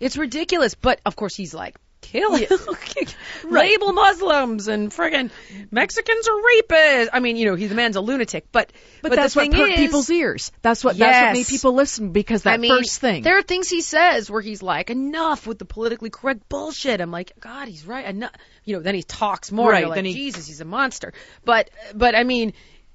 [0.00, 0.74] It's ridiculous.
[0.74, 2.46] But of course, he's like kill, you.
[3.44, 5.30] label Muslims and friggin'
[5.70, 7.08] Mexicans are rapists.
[7.12, 8.46] I mean, you know, he's the man's a lunatic.
[8.52, 10.52] But But, but, that's what hurt people's ears.
[10.62, 13.22] That's what that's what made people listen because that I mean, first thing.
[13.22, 17.00] There are things he says where he's like, enough with the politically correct bullshit.
[17.00, 18.04] I'm like, God, he's right.
[18.04, 18.32] Enough.
[18.64, 19.70] You know, then he talks more.
[19.70, 21.12] Right, like, then he- Jesus, he's a monster.
[21.44, 22.52] But, but I mean,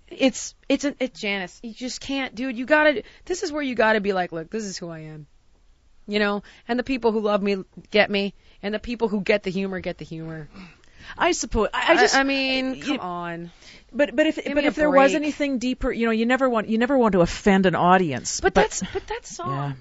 [0.07, 1.59] it's it's an it's Janice.
[1.63, 2.57] You just can't, dude.
[2.57, 3.03] You gotta.
[3.25, 5.27] This is where you gotta be like, look, this is who I am.
[6.07, 9.43] You know, and the people who love me get me, and the people who get
[9.43, 10.49] the humor get the humor.
[11.15, 11.69] I suppose.
[11.71, 12.15] I, I just.
[12.15, 13.51] I mean, you- come on.
[13.93, 16.67] but but if me but if there was anything deeper, you know, you never want
[16.67, 18.41] you never want to offend an audience.
[18.41, 19.77] But, that's but that song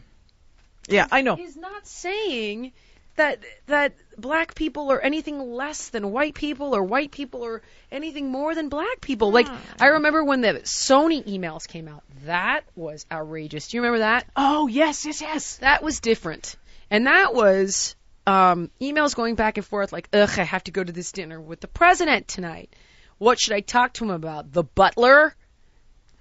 [0.87, 1.37] yeah, yeah, I know.
[1.37, 2.73] He's not saying
[3.17, 8.29] that that black people are anything less than white people or white people or anything
[8.31, 9.33] more than black people.
[9.33, 9.61] Like ah.
[9.81, 12.03] I remember when the Sony emails came out.
[12.27, 13.69] That was outrageous.
[13.69, 14.27] Do you remember that?
[14.37, 15.57] Oh yes, yes, yes.
[15.59, 16.57] That was different.
[16.91, 20.83] And that was um, emails going back and forth like, ugh, I have to go
[20.83, 22.75] to this dinner with the president tonight.
[23.19, 24.53] What should I talk to him about?
[24.53, 25.35] The butler?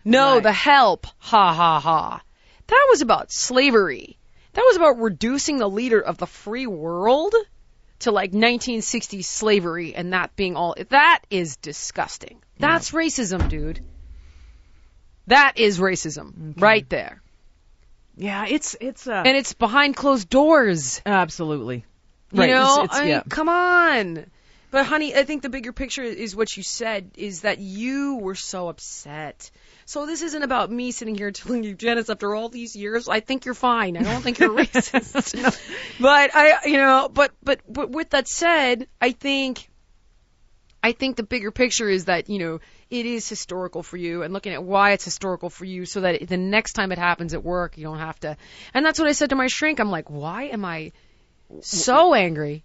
[0.06, 0.44] No, Right.
[0.44, 1.08] the help.
[1.20, 2.22] Ha ha ha.
[2.68, 4.18] That was about slavery.
[4.54, 7.34] That was about reducing the leader of the free world
[8.00, 10.76] to like 1960s slavery and that being all.
[10.90, 12.42] That is disgusting.
[12.60, 13.80] That's racism, dude.
[15.28, 17.22] That is racism right there.
[18.16, 21.02] Yeah, it's it's uh, And it's behind closed doors.
[21.06, 21.86] absolutely.
[22.34, 23.22] You Right, know, it's- it's- I mean, yeah.
[23.30, 24.26] come on.
[24.72, 28.34] But honey, I think the bigger picture is what you said is that you were
[28.34, 29.52] so upset.
[29.86, 33.20] So this isn't about me sitting here telling you, Janice, after all these years, I
[33.20, 33.96] think you're fine.
[33.98, 35.60] I don't think you're racist.
[36.00, 39.70] But I, you know, but but but with that said, I think
[40.82, 44.34] I think the bigger picture is that, you know, it is historical for you and
[44.34, 47.44] looking at why it's historical for you so that the next time it happens at
[47.44, 48.36] work, you don't have to.
[48.74, 49.80] And that's what I said to my shrink.
[49.80, 50.92] I'm like, why am I
[51.62, 52.64] so angry?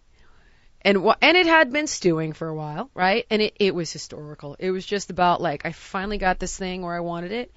[0.82, 3.26] And and it had been stewing for a while, right?
[3.30, 4.56] And it, it was historical.
[4.58, 7.52] It was just about like I finally got this thing where I wanted it,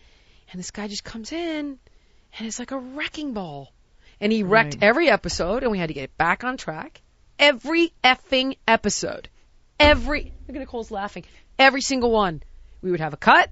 [0.51, 1.77] and this guy just comes in,
[2.37, 3.71] and it's like a wrecking ball,
[4.19, 4.83] and he wrecked Right.
[4.83, 7.01] every episode, and we had to get it back on track.
[7.37, 9.29] Every effing episode,
[9.79, 11.23] every look at Nicole's laughing.
[11.59, 12.41] Every single one,
[12.81, 13.49] we would have a cut,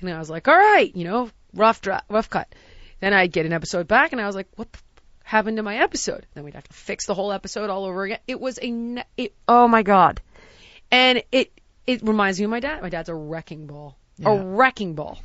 [0.00, 2.52] and I was like, all right, you know, rough dra- rough cut.
[3.00, 4.78] Then I'd get an episode back, and I was like, what the
[5.32, 6.26] happened to my episode?
[6.34, 8.18] Then we'd have to fix the whole episode all over again.
[8.28, 10.20] It was a, it, oh my god,
[10.90, 11.50] and it
[11.86, 12.82] it reminds me of my dad.
[12.82, 14.30] My dad's a wrecking ball, Yeah.
[14.30, 15.18] a wrecking ball,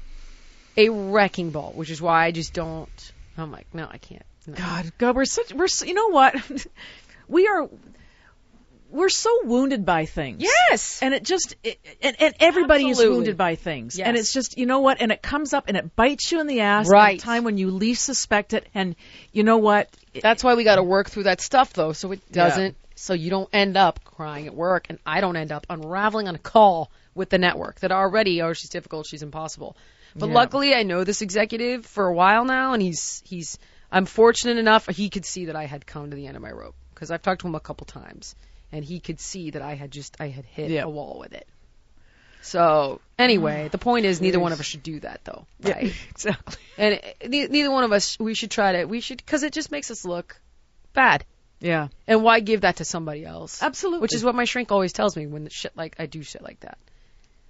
[0.76, 3.12] a wrecking ball, which is why I just don't.
[3.38, 4.24] I'm like, no, I can't.
[4.48, 4.56] No.
[4.56, 6.36] God, God, we're such we're s- you know what?
[7.28, 7.70] we are
[8.90, 10.42] we're so wounded by things.
[10.70, 11.02] Yes.
[11.02, 13.98] And it just it, and, and everybody is wounded by things.
[13.98, 14.08] Yes.
[14.08, 15.02] And it's just you know what?
[15.02, 17.16] And it comes up and it bites you in the ass Right.
[17.18, 18.68] at a time when you least suspect it.
[18.74, 18.96] And
[19.32, 19.90] you know what?
[20.22, 23.30] That's why we got to work through that stuff though, so it doesn't, so you
[23.30, 26.90] don't end up crying at work, and I don't end up unraveling on a call
[27.14, 29.76] with the network that already, oh, she's difficult, she's impossible.
[30.16, 30.36] But Yeah.
[30.36, 33.60] luckily, I know this executive for a while now, and he's he's.
[33.92, 36.52] I'm fortunate enough he could see that I had come to the end of my
[36.52, 38.36] rope because I've talked to him a couple times,
[38.72, 40.84] and he could see that I had just I had hit Yeah.
[40.84, 41.48] a wall with it.
[42.42, 45.94] So anyway, the point is neither one of us should do that though, right?
[46.12, 46.56] exactly.
[46.78, 49.54] And it, ne- neither one of us, we should try to, we should, because it
[49.54, 50.40] just makes us look
[50.94, 51.26] bad.
[51.60, 51.88] Yeah.
[52.06, 53.64] And why give that to somebody else?
[53.64, 54.02] Absolutely.
[54.02, 56.42] Which is what my shrink always tells me when the shit like I do shit
[56.44, 56.78] like that.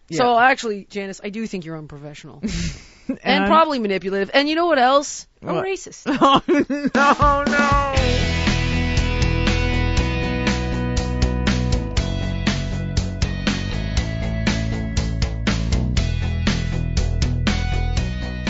[0.10, 0.20] Yeah.
[0.20, 2.40] So actually, Janice, I do think you're unprofessional
[3.10, 4.32] and, And- probably manipulative.
[4.34, 5.28] And you know what else?
[5.42, 6.04] I'm racist.
[6.96, 8.24] Oh no, no.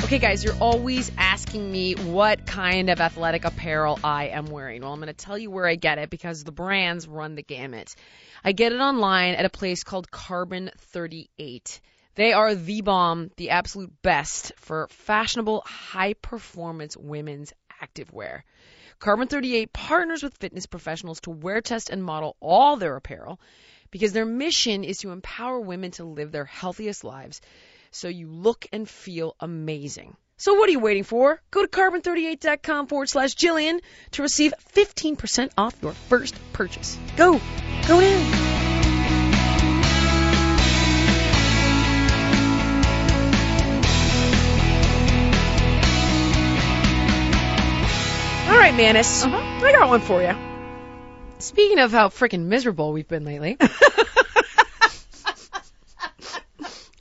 [0.07, 4.81] Okay, guys, you're always asking me what kind of athletic apparel I am wearing.
[4.81, 7.43] Well, I'm going to tell you where I get it because the brands run the
[7.43, 7.93] gamut.
[8.41, 11.81] I get it online at a place called Carbon 38.
[12.15, 17.51] They are the bomb, the absolute best for fashionable, high performance women's
[17.83, 18.43] activewear.
[18.99, 23.41] Carbon 38 partners with fitness professionals to wear test and model all their apparel
[23.91, 27.41] because their mission is to empower women to live their healthiest lives
[27.91, 30.15] so you look and feel amazing.
[30.37, 31.41] So what are you waiting for?
[31.49, 33.79] Go to carbon38.com forward slash Jillian
[34.11, 36.97] to receive 15% off your first purchase.
[37.15, 37.39] Go!
[37.87, 38.47] Go now!
[48.47, 49.25] All right, Manus.
[49.25, 49.65] Uh-huh.
[49.65, 50.33] I got one for you.
[51.39, 53.57] Speaking of how freaking miserable we've been lately,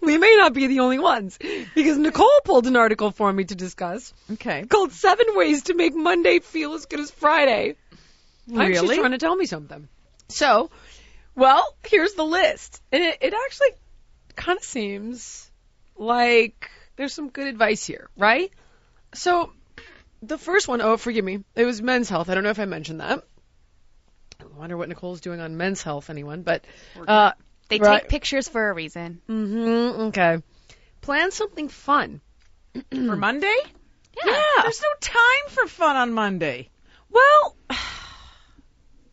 [0.06, 1.38] we may not be the only ones
[1.74, 4.64] because Nicole pulled an article for me to discuss Okay.
[4.64, 7.74] called Seven Ways to Make Monday Feel as Good as Friday.
[8.54, 9.88] I think She's trying to tell me something.
[10.28, 10.70] So,
[11.34, 12.80] well, here's the list.
[12.92, 13.68] And it, it actually
[14.36, 15.50] kind of seems
[15.96, 18.50] like there's some good advice here, right?
[19.14, 19.52] So,
[20.22, 22.30] the first one, oh, forgive me, it was men's health.
[22.30, 23.24] I don't know if I mentioned that.
[24.40, 26.64] I wonder what Nicole's doing on men's health, anyone, but,
[27.08, 27.32] uh,
[27.68, 28.02] They Right.
[28.02, 29.20] take pictures for a reason.
[29.26, 30.42] hmm okay.
[31.00, 32.20] plan something fun.
[32.90, 33.56] For Monday?
[34.16, 34.62] Yeah.
[34.62, 36.70] There's no time for fun on Monday.
[37.10, 37.56] Well,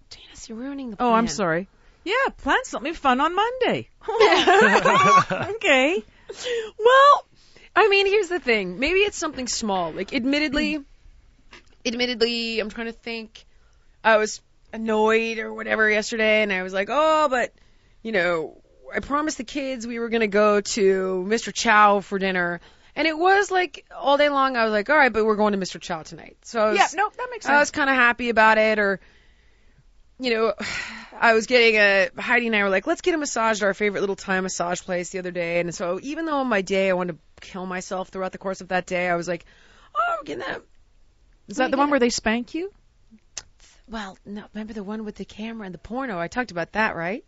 [0.10, 1.10] Janice, you're ruining the plan.
[1.10, 1.68] Oh, I'm sorry.
[2.04, 3.90] Yeah, plan something fun on Monday.
[5.56, 6.04] okay.
[6.80, 7.26] Well,
[7.76, 8.80] I mean, here's the thing.
[8.80, 9.92] Maybe it's something small.
[9.94, 10.80] Like, admittedly,
[11.86, 13.46] admittedly, I'm trying to think.
[14.04, 14.42] I was
[14.74, 17.54] annoyed or whatever yesterday, and I was like, oh, but,
[18.04, 18.62] you know,
[18.94, 21.52] I promised the kids we were going to go to Mr.
[21.52, 22.62] Chow for dinner.
[22.96, 25.54] And it was like all day long, I was like, all right, but we're going
[25.54, 25.82] to Mr.
[25.82, 26.38] Chow tonight.
[26.44, 27.56] So I was, Yeah, no, that makes sense.
[27.56, 29.00] I was kind of happy about it, or,
[30.20, 30.54] you know,
[31.20, 33.74] I was getting a, Heidi and I were like, let's get a massage at our
[33.74, 35.60] favorite little Thai massage place the other day.
[35.60, 38.62] And so even though on my day I wanted to kill myself throughout the course
[38.62, 39.46] of that day, I was like,
[39.96, 40.62] oh, I'm getting that.
[41.48, 42.72] Is that the one where they spank you?
[43.88, 46.20] Well, no, remember the one with the camera and the porno?
[46.20, 47.26] I talked about that, right?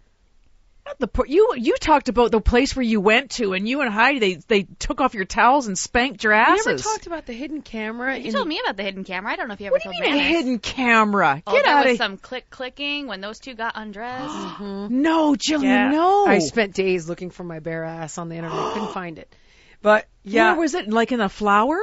[0.85, 3.81] Not the por- you you talked about the place where you went to, and you
[3.81, 6.65] and Heidi they they took off your towels and spanked your I asses.
[6.67, 8.15] never talked about the hidden camera.
[8.17, 9.31] You in told me about the hidden camera.
[9.31, 10.37] I don't know if you ever What do you told mean a Janice.
[10.37, 11.41] hidden camera?
[11.47, 14.25] Oh, Get there out of some click clicking when those two got undressed.
[14.35, 14.87] Uh-huh.
[14.91, 15.89] No, Jillian, Yeah.
[15.89, 16.27] no.
[16.27, 18.57] I spent days looking for my bare ass on the internet.
[18.73, 19.35] Couldn't find it.
[19.81, 20.51] But yeah.
[20.51, 20.87] Where was it?
[20.87, 21.79] Like in a flower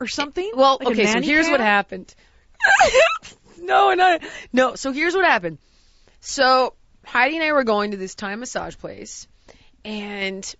[0.00, 0.50] or something?
[0.56, 2.12] Well, Like okay, so nanny here's what happened.
[3.58, 4.18] no, no,
[4.52, 4.74] no.
[4.74, 5.58] So here's what happened.
[6.20, 9.26] So Heidi and I were going to this Thai massage place,
[9.84, 10.54] and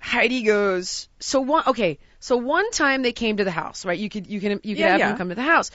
[0.00, 3.98] Heidi goes, "So one, okay, so one time they came to the house, right?
[3.98, 5.08] You could, you can, you could Yeah, have yeah.
[5.08, 5.70] them come to the house,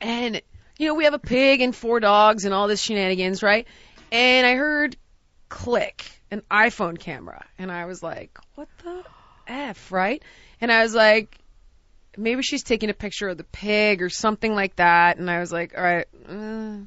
[0.00, 0.40] and
[0.78, 3.66] you know we have a pig and four dogs and all this shenanigans, right?
[4.12, 4.96] And I heard
[5.48, 9.04] click an iPhone camera, and I was like, what the
[9.46, 10.22] f, right?
[10.60, 11.38] And I was like,
[12.16, 15.18] maybe she's taking a picture of the pig or something like that.
[15.18, 16.78] And I was like, all right, uh,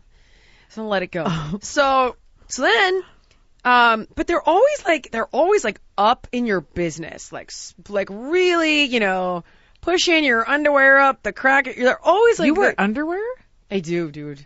[0.69, 1.25] so let it go.
[1.61, 2.15] So,
[2.47, 3.03] so then,
[3.63, 7.51] um, but they're always like, they're always like up in your business, like,
[7.89, 9.43] like really, you know,
[9.81, 11.65] pushing your underwear up the crack.
[11.75, 13.23] They're always like, You wear underwear?
[13.69, 14.45] I do, dude.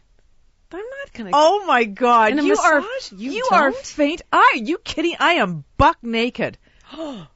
[0.72, 1.30] I'm not gonna.
[1.34, 2.36] Oh my God!
[2.44, 2.82] You are?
[3.16, 4.24] You you are faint.
[4.32, 5.16] I you kidding?
[5.20, 6.58] I am buck naked.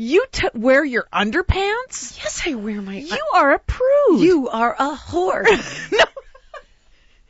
[0.00, 2.16] You t- wear your underpants?
[2.22, 2.98] yes, I wear my.
[2.98, 4.20] You are a prude.
[4.20, 5.42] You are a whore.
[5.92, 6.04] no.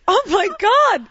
[0.09, 1.07] Oh my god.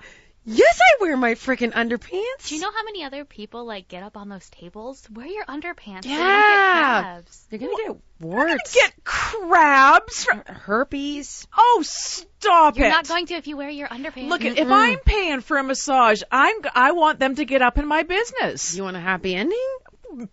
[0.50, 2.48] Yes, I wear my freaking underpants.
[2.48, 5.06] Do you know how many other people like get up on those tables?
[5.14, 6.04] Wear your underpants.
[6.06, 7.02] so you don't Yeah.
[7.02, 7.48] get crabs.
[7.52, 10.24] You're gonna get warts, Get crabs.
[10.24, 11.46] From- herpes.
[11.58, 12.80] oh, stop it!
[12.80, 12.92] You're it!
[12.92, 14.30] not going to if you wear your underpants.
[14.30, 17.78] Look, at if I'm paying for a massage, I'm I want them to get up
[17.78, 18.74] in my business.
[18.74, 19.68] You want a happy ending?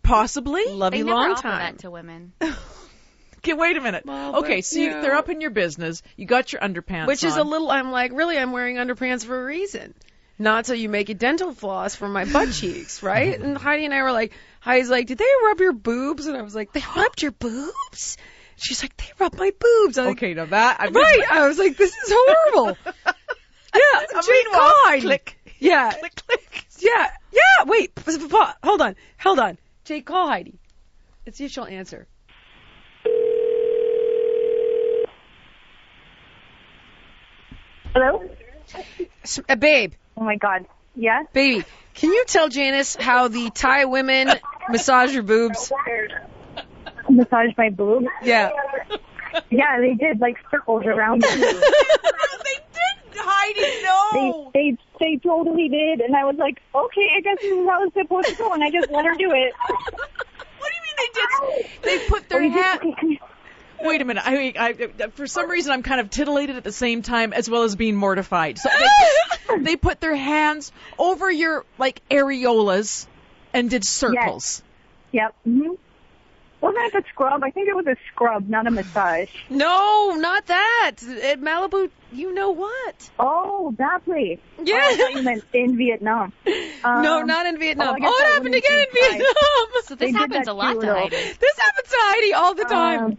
[0.05, 0.64] Possibly.
[0.68, 1.59] Love they you never long offer time.
[1.74, 2.33] that to women.
[3.44, 4.07] Okay, wait a minute.
[4.07, 5.00] Well, okay, so you, yeah.
[5.02, 6.02] they're up in your business.
[6.16, 7.70] You got your underpants Which is a little.
[7.70, 9.92] I'm like, really, I'm wearing underpants for a reason.
[10.38, 13.38] Not so you make a dental floss for my butt cheeks, right?
[13.38, 16.26] And Heidi and I were like, Heidi's like, did they rub your boobs?
[16.26, 18.16] And I was like, they rubbed your boobs?
[18.57, 19.98] She's like, they rubbed my boobs.
[19.98, 21.24] I was Okay, now that I like, right.
[21.30, 22.78] I was like, this is horrible.
[22.96, 24.20] yeah.
[24.22, 25.38] Jane, Meanwhile, click.
[25.59, 25.92] Yeah.
[25.92, 26.66] click click.
[26.78, 27.11] Yeah.
[27.30, 27.64] Yeah.
[27.66, 27.94] Wait.
[27.94, 28.96] p- p- pa- Hold on.
[29.18, 29.59] Hold on.
[29.85, 30.59] Jake, call Heidi.
[31.26, 32.07] Let's see she'll answer.
[37.94, 38.24] Hello?
[39.48, 40.66] Uh, babe, Oh my god.
[40.96, 41.22] Yeah?
[41.33, 44.30] baby, can you tell Janice how the Thai women
[44.68, 45.72] massage your boobs?
[47.09, 48.07] Massage my boobs?
[48.22, 48.50] Yeah.
[49.50, 51.28] Yeah, they did like circles around me.
[51.37, 51.44] they
[52.72, 53.83] did, Heidi.
[53.85, 54.50] No.
[54.52, 57.85] They they they totally did and I was like, Okay, I guess this is how
[57.85, 59.52] it's supposed to go and I just let her do it.
[60.59, 61.70] What do you mean they did?
[61.83, 63.18] They put their hand.
[63.84, 64.22] Wait a minute.
[64.26, 67.62] I, I, for some reason, I'm kind of titillated at the same time, as well
[67.64, 68.58] as being mortified.
[68.58, 68.68] So
[69.48, 73.06] they, they put their hands over your like areolas
[73.52, 74.62] and did circles.
[75.12, 75.34] Yep.
[75.44, 75.68] hmm
[76.60, 77.44] Wasn't it a scrub?
[77.44, 79.28] I think it was a scrub, not a massage.
[79.50, 80.92] No, not that.
[81.22, 83.10] At Malibu, you know what?
[83.18, 84.40] Oh, that place.
[84.62, 84.74] Yeah.
[84.76, 86.32] Oh, I you meant in Vietnam.
[86.82, 87.96] Um, no, not in Vietnam.
[88.00, 88.86] oh, I Oh, it happened again in.
[88.92, 89.82] Vietnam.
[89.84, 90.92] So this happens a lot to.
[90.92, 91.16] Heidi.
[91.16, 93.04] this happens to Heidi all the time.
[93.04, 93.18] Um,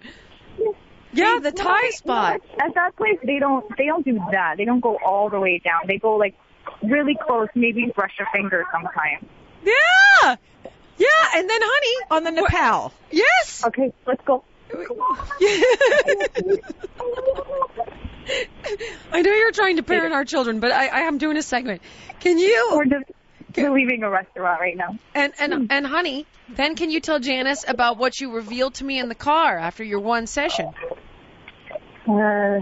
[1.16, 2.42] yeah, the No, Thai they- spot.
[2.60, 4.58] no, At that place, they don't they don't do that.
[4.58, 5.82] They don't go all the way down.
[5.88, 6.36] They go like
[6.84, 9.26] really close, maybe brush your finger sometimes.
[9.64, 10.36] Yeah.
[10.98, 12.94] Yeah, and then honey, On the Nepal.
[13.12, 13.64] yes.
[13.66, 14.44] Okay, let's go.
[19.12, 21.82] I know you're trying to parent our children, but I, I am doing a segment.
[22.20, 23.06] Can you We're just
[23.56, 24.98] we're leaving a restaurant right now.
[25.14, 29.00] and and and honey, then can you tell Janice about what you revealed to me
[29.00, 30.72] in the car after your one session?
[32.08, 32.60] Uh,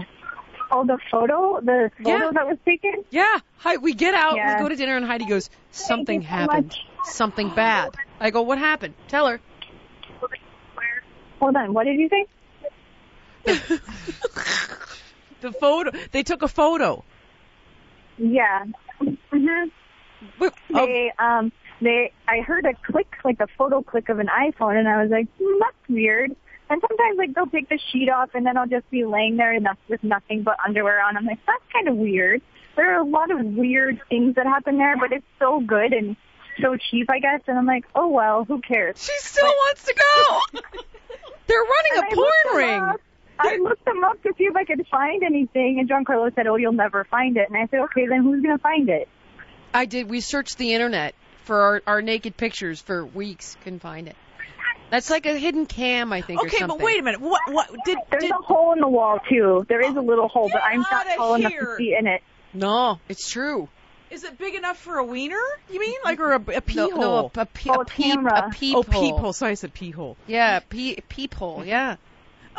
[0.70, 2.30] oh, the photo, the photo Yeah.
[2.32, 3.04] that was taken.
[3.10, 3.38] Yeah.
[3.58, 4.56] Hi, we get out, Yeah.
[4.56, 6.78] we go to dinner, and Heidi goes, something so happened, much.
[7.04, 7.94] something bad.
[8.20, 8.94] I go, what happened?
[9.08, 9.40] Tell her.
[11.40, 11.74] Hold on.
[11.74, 12.26] What did you say?
[15.40, 15.90] The photo.
[16.10, 17.04] They took a photo.
[18.16, 18.64] Yeah.
[19.02, 19.70] Mhm.
[20.40, 21.52] Oh, They um
[21.82, 25.10] they I heard a click like a photo click of an iPhone and I was
[25.10, 26.34] like hmm, that's weird.
[26.70, 29.52] And sometimes like they'll take the sheet off and then I'll just be laying there
[29.52, 31.16] enough with nothing but underwear on.
[31.16, 32.40] I'm like that's kind of weird.
[32.76, 36.16] There are a lot of weird things that happen there, but it's so good and
[36.60, 37.42] so cheap, I guess.
[37.46, 39.02] And I'm like, oh well, who cares?
[39.04, 40.60] She still wants to go.
[41.46, 42.80] They're running And a I porn ring.
[42.80, 43.00] up.
[43.38, 46.54] I looked them up to see if I could find anything, and Giancarlo said, "Oh,
[46.56, 49.08] you'll never find it." And I said, "Okay, then who's gonna find it?"
[49.74, 50.08] I did.
[50.08, 53.56] We searched the internet for our, our naked pictures for weeks.
[53.64, 54.16] Couldn't find it.
[54.94, 56.40] That's like a hidden cam, I think.
[56.40, 56.78] okay, something.
[56.78, 57.20] but wait a minute.
[57.20, 57.40] What?
[57.50, 57.98] What did?
[58.12, 59.66] There's did a hole in the wall too.
[59.68, 62.06] There is a oh, little hole, but I'm not outta tall enough to see in
[62.06, 62.22] it.
[62.52, 63.68] No, it's true.
[64.12, 65.42] is it big enough for a wiener?
[65.68, 67.00] You mean like or a, a pee no, hole?
[67.00, 68.46] no, a, a, pe- Oh, a a peep, camera.
[68.46, 69.02] a peep oh, hole.
[69.16, 69.32] peephole.
[69.32, 70.16] Sorry, I said pee hole.
[70.28, 71.64] Yeah, pee, peephole.
[71.64, 71.96] Yeah.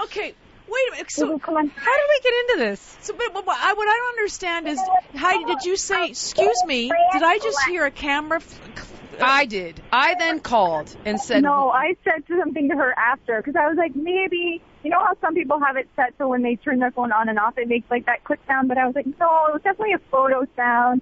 [0.03, 0.35] Okay,
[0.67, 1.11] wait a minute.
[1.11, 1.67] So, So, come on.
[1.69, 2.97] How do we get into this?
[3.01, 4.79] so but, but what I what I don't understand is,
[5.15, 6.07] Heidi, did you say?
[6.09, 6.91] Excuse me.
[7.11, 8.37] Did I just hear a camera?
[8.37, 9.81] f- uh, I did.
[9.91, 13.77] I then called and said, No, I said something to her after because I was
[13.77, 16.91] like, maybe you know how some people have it set so when they turn their
[16.91, 18.67] phone on and off, it makes like that click sound.
[18.67, 21.01] But I was like, no, it was definitely a photo sound.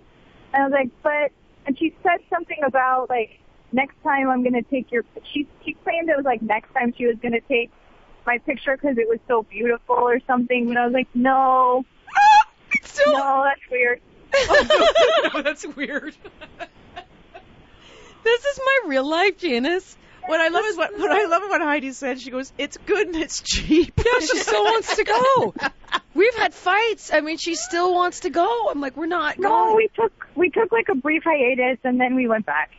[0.54, 1.32] And I was like, but
[1.66, 3.40] and she said something about like
[3.72, 5.04] next time I'm gonna take your.
[5.34, 7.72] She she claimed it was like next time she was gonna take
[8.26, 10.68] my picture because it was so beautiful or something.
[10.68, 11.84] But I was like, no,
[12.84, 14.02] Still, no, that's weird.
[15.34, 16.16] No, that's weird.
[18.24, 21.50] "This is my real life, Janice." What I love is what what I love is
[21.50, 22.20] what Heidi said.
[22.22, 25.54] She goes, "It's good and it's cheap." Yeah, she still wants to go.
[26.14, 27.12] We've had fights.
[27.12, 28.70] I mean, she still wants to go.
[28.70, 29.76] I'm like, we're not No, going.
[29.76, 32.72] we took we took like a brief hiatus and then we went back.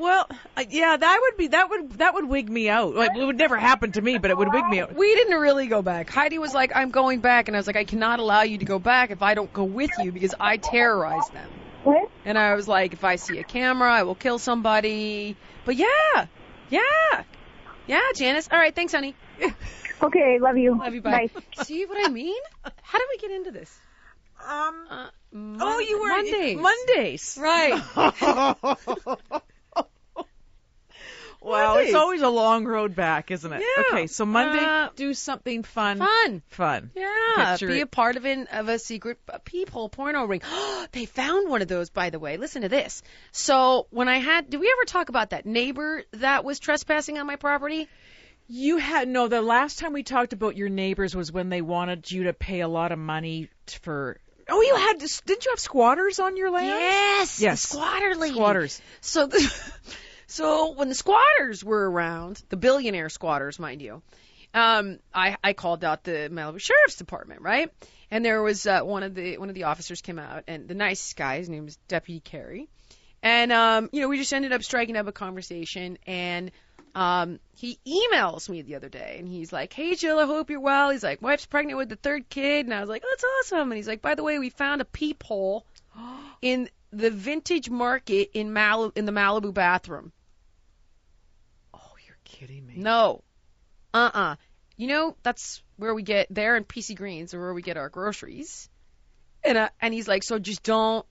[0.00, 2.94] Well, uh, yeah, that would be that would that would wig me out.
[2.94, 4.94] Like, it would never happen to me, but it would wig me out.
[4.96, 6.08] We didn't really go back.
[6.08, 7.48] Heidi was like, I'm going back.
[7.48, 9.64] And I was like, I cannot allow you to go back if I don't go
[9.64, 11.50] with you because I terrorize them.
[11.84, 12.10] What?
[12.24, 15.36] And I was like, if I see a camera, I will kill somebody.
[15.66, 16.26] But yeah,
[16.70, 16.80] yeah,
[17.86, 18.48] yeah, Janice.
[18.50, 19.14] All right, thanks, honey.
[20.02, 20.78] Okay, love you.
[20.78, 21.02] Love you.
[21.02, 21.28] Bye.
[21.62, 22.40] See what I mean?
[22.80, 23.78] How did we get into this?
[24.48, 24.86] Um.
[24.88, 26.58] Uh, Oh, you were Mondays.
[26.58, 27.38] Mondays.
[27.38, 27.82] Right.
[31.42, 31.88] Well, Mondays.
[31.88, 33.62] it's always a long road back, isn't it?
[33.62, 33.82] Yeah.
[33.92, 35.98] Okay, so Monday, Uh, do something fun.
[35.98, 36.42] Fun.
[36.48, 36.90] Fun.
[36.94, 37.82] Yeah, Picture be it.
[37.82, 40.42] a part of an of a secret peephole porno ring.
[40.92, 42.36] they found one of those, by the way.
[42.36, 43.02] Listen to this.
[43.32, 47.26] So when I had, did we ever talk about that neighbor that was trespassing on
[47.26, 47.88] my property?
[48.46, 49.28] You had no.
[49.28, 52.60] The last time we talked about your neighbors was when they wanted you to pay
[52.60, 53.48] a lot of money
[53.80, 54.18] for.
[54.48, 54.98] Oh, you had.
[54.98, 56.66] Didn't you have squatters on your land?
[56.66, 57.62] Yes, Yes.
[57.62, 58.34] squatter lady.
[58.34, 58.82] Squatters.
[59.00, 59.38] So, the,
[60.30, 64.00] so when the squatters were around, the billionaire squatters, mind you,
[64.54, 67.72] um, I, I called out the Malibu Sheriff's Department, right?
[68.12, 70.74] And there was uh, one of the one of the officers came out, and the
[70.74, 72.68] nice guy, his name was Deputy Carey,
[73.22, 76.50] and um, you know, we just ended up striking up a conversation, and
[76.94, 80.60] um, he emails me the other day, and he's like, "Hey Jill, I hope you're
[80.60, 83.52] well." He's like, "Wife's pregnant with the third kid," and I was like, "Oh, that's
[83.52, 85.66] awesome." And he's like, "By the way, we found a peephole
[86.42, 90.12] in the vintage market in Mal in the Malibu bathroom."
[92.30, 92.74] Kidding me.
[92.76, 93.22] No.
[93.92, 94.36] Uh-uh.
[94.76, 97.88] You know, that's where we get there in PC Greens or where we get our
[97.88, 98.68] groceries.
[99.42, 101.04] And uh, and he's like, so just don't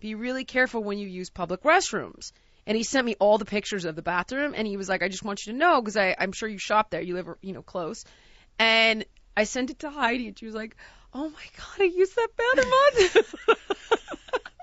[0.00, 2.32] be really careful when you use public restrooms.
[2.66, 5.08] And he sent me all the pictures of the bathroom, and he was like, I
[5.08, 7.62] just want you to know because I'm sure you shop there, you live, you know,
[7.62, 8.04] close.
[8.58, 9.04] And
[9.36, 10.76] I sent it to Heidi, and she was like,
[11.14, 12.92] Oh my God, I used that bathroom on.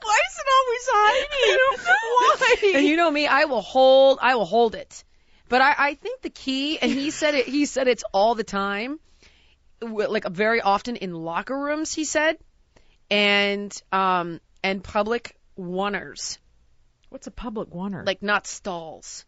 [0.03, 2.63] Why is it always Heidi?
[2.71, 2.77] Why?
[2.77, 5.03] and you know me, I will hold, I will hold it.
[5.49, 8.43] But I, I think the key, and he said it, he said it's all the
[8.43, 8.99] time,
[9.81, 12.37] like very often in locker rooms, he said,
[13.11, 16.37] and um and public oneers,
[17.09, 18.05] What's a public oneer?
[18.05, 19.25] like not stalls,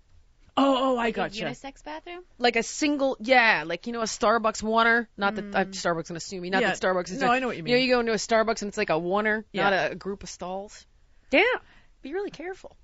[0.57, 1.45] oh, oh, I Like a gotcha.
[1.45, 2.24] unisex bathroom?
[2.39, 5.07] like a single, yeah, like you know a Starbucks oneer.
[5.18, 6.49] Not that uh, Starbucks gonna sue me.
[6.49, 6.70] Not Yeah.
[6.72, 7.20] that Starbucks is.
[7.22, 7.74] No, I know what you mean.
[7.74, 9.63] You know, you go into a Starbucks and it's like a oneer, Yeah.
[9.63, 10.86] not a, a group of stalls.
[11.32, 11.43] Yeah,
[12.01, 12.76] be really careful.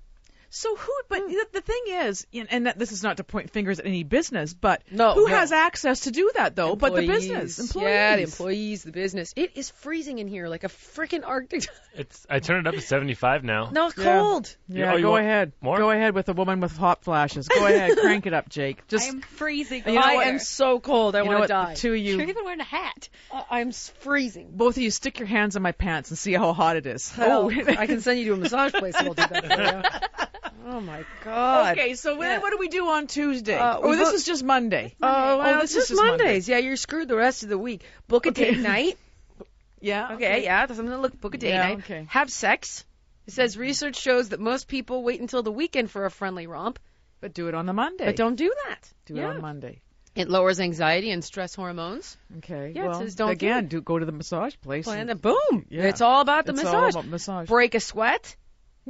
[0.53, 0.91] So who?
[1.07, 1.31] But hmm.
[1.31, 4.03] the, the thing is, and and that, this is not to point fingers at any
[4.03, 5.35] business, but No, who no.
[5.35, 6.75] has access to do that though?
[6.75, 7.59] But the business Employees.
[7.59, 7.89] employees.
[7.89, 9.33] Yeah, the employees, the business.
[9.37, 11.65] It is freezing in here like a freaking Arctic.
[11.93, 13.69] It's I turned it up to 75 now.
[13.71, 14.03] no, Yeah.
[14.03, 14.55] cold.
[14.69, 15.51] Yeah, Oh, go want ahead.
[15.59, 15.77] more?
[15.77, 17.47] Go ahead with the woman with hot flashes.
[17.49, 18.87] Go ahead, crank it up, Jake.
[18.87, 19.83] Just I am freezing.
[19.85, 21.15] You know I am so cold.
[21.15, 21.47] I you know want what?
[21.47, 21.73] to die.
[21.73, 23.09] The two of You're even wearing a hat.
[23.31, 24.51] I- I'm freezing.
[24.51, 27.13] both of you, stick your hands in my pants and see how hot it is.
[27.17, 30.27] Well, oh, I can send you to a massage place that'll do that for you.
[30.65, 31.77] Oh my God.
[31.77, 32.39] Okay, so Yeah.
[32.39, 33.57] what do we do on Tuesday?
[33.57, 34.95] Uh, oh, this book- is just Monday.
[35.01, 36.23] Oh, well, oh, it's this is Monday.
[36.23, 36.47] Mondays.
[36.49, 37.83] Yeah, you're screwed the rest of the week.
[38.07, 38.51] Book a Okay.
[38.51, 38.97] date night.
[39.83, 40.13] Yeah.
[40.13, 41.19] Okay, yeah, that's something to look.
[41.19, 41.79] Book a date Yeah, night.
[41.79, 42.05] okay.
[42.09, 42.85] Have sex.
[43.25, 46.77] It says research shows that most people wait until the weekend for a friendly romp,
[47.19, 48.05] But do it on the Monday.
[48.05, 48.87] but don't do that.
[49.07, 49.23] do yeah.
[49.23, 49.81] it on Monday.
[50.13, 52.15] It lowers anxiety and stress hormones.
[52.37, 52.73] Okay.
[52.75, 54.85] Yeah, it well, says don't do again, do go to the massage place.
[54.85, 55.65] Plan and- and boom.
[55.69, 55.85] Yeah.
[55.85, 56.93] It's all about the it's massage.
[56.95, 57.47] all about massage.
[57.47, 58.35] Break a sweat.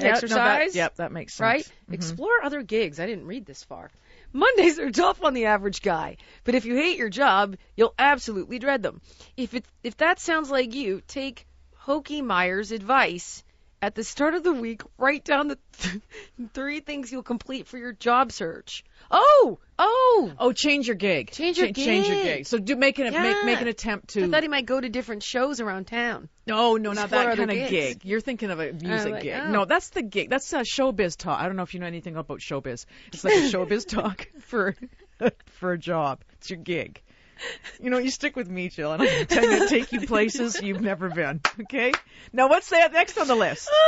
[0.01, 0.23] Yeah, no, that-
[0.61, 0.75] exercise.
[0.75, 1.45] yep, that makes sense.
[1.45, 1.71] right?
[1.89, 1.93] Mhm.
[1.93, 2.99] Explore other gigs.
[2.99, 3.91] I didn't read this far.
[4.33, 8.59] Mondays are tough on the average guy, but if you hate your job, you'll absolutely
[8.59, 9.01] dread them.
[9.35, 11.45] If it if that sounds like you, take
[11.75, 13.43] Hokey Meyer's advice.
[13.83, 16.01] At the start of the week, write down the th-
[16.53, 18.83] three things you'll complete for your job search.
[19.09, 20.31] Oh, oh!
[20.37, 21.31] Oh, change your gig.
[21.31, 22.37] Change your Cha- Change your gig.
[22.37, 22.45] gig.
[22.47, 23.23] So do make an Yeah.
[23.23, 24.23] make make an attempt to.
[24.23, 26.29] I thought he might go to different shows around town.
[26.45, 27.69] No, no, not that kind of gigs.
[27.71, 28.01] gig.
[28.05, 29.39] You're thinking of a music like, gig.
[29.41, 29.49] oh.
[29.51, 30.29] No, that's the gig.
[30.29, 31.39] That's a showbiz talk.
[31.39, 32.85] I don't know if you know anything about showbiz.
[33.11, 34.75] It's like a showbiz talk for
[35.59, 36.21] for a job.
[36.33, 37.01] It's your gig.
[37.83, 40.81] You know, you stick with me, Jill, and I'm going to take you places you've
[40.81, 41.41] never been.
[41.61, 41.91] Okay.
[42.31, 43.69] Now, what's that next on the list?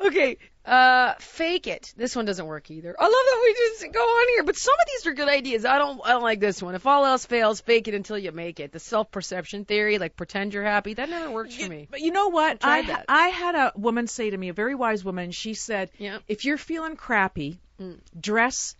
[0.00, 0.38] Okay.
[0.64, 1.92] Uh, fake it.
[1.96, 2.94] This one doesn't work either.
[2.98, 5.64] I love that we just go on here, but some of these are good ideas.
[5.64, 6.74] I don't, I don't like this one.
[6.74, 8.72] If all else fails, fake it until you make it.
[8.72, 11.88] The self-perception theory, like pretend you're happy, that never works for me.
[11.90, 12.64] But you know what?
[12.64, 13.06] I that.
[13.08, 15.30] I had a woman say to me, a very wise woman.
[15.32, 16.18] She said, Yeah.
[16.28, 17.98] if you're feeling crappy, Mm.
[18.20, 18.76] dress.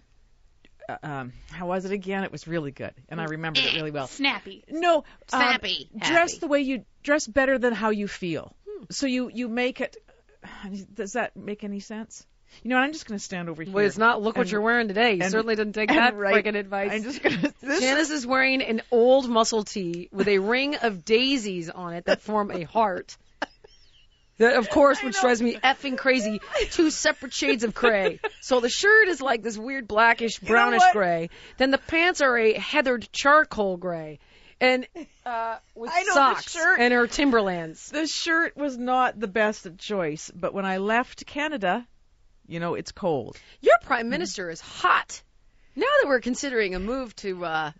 [0.89, 2.24] Uh, um, how was it again?
[2.24, 4.07] It was really good, and I remembered it really well.
[4.09, 4.64] Snappy.
[4.68, 8.55] No, um, Snappy, dress the way you dress better than how you feel.
[8.91, 9.97] So you you make it.
[10.95, 12.26] Does that make any sense?
[12.62, 13.72] You know, what, I'm just going to stand over here.
[13.72, 15.14] Well, it's not look what And- you're wearing today.
[15.14, 16.91] You and- certainly didn't take that write- friggin' advice.
[16.93, 17.55] I'm just going to.
[17.62, 22.05] This Janice is wearing an old muscle tee with a ring of daisies on it
[22.07, 23.16] that form a heart.
[24.43, 26.40] That, of course, which drives me effing crazy.
[26.72, 28.20] Two separate shades of gray.
[28.40, 30.93] So the shirt is like this weird blackish, brownish what?
[30.93, 31.30] gray.
[31.59, 34.18] Then the pants are a heathered charcoal gray.
[34.61, 34.86] And
[35.24, 37.90] uh, with know, socks shirt- and her Timberlands.
[37.90, 41.86] the shirt was not the best choice, but when I left Canada,
[42.49, 43.36] you know, it's cold.
[43.61, 45.22] Your prime minister is hot.
[45.76, 47.72] Now that we're considering a move to, uh,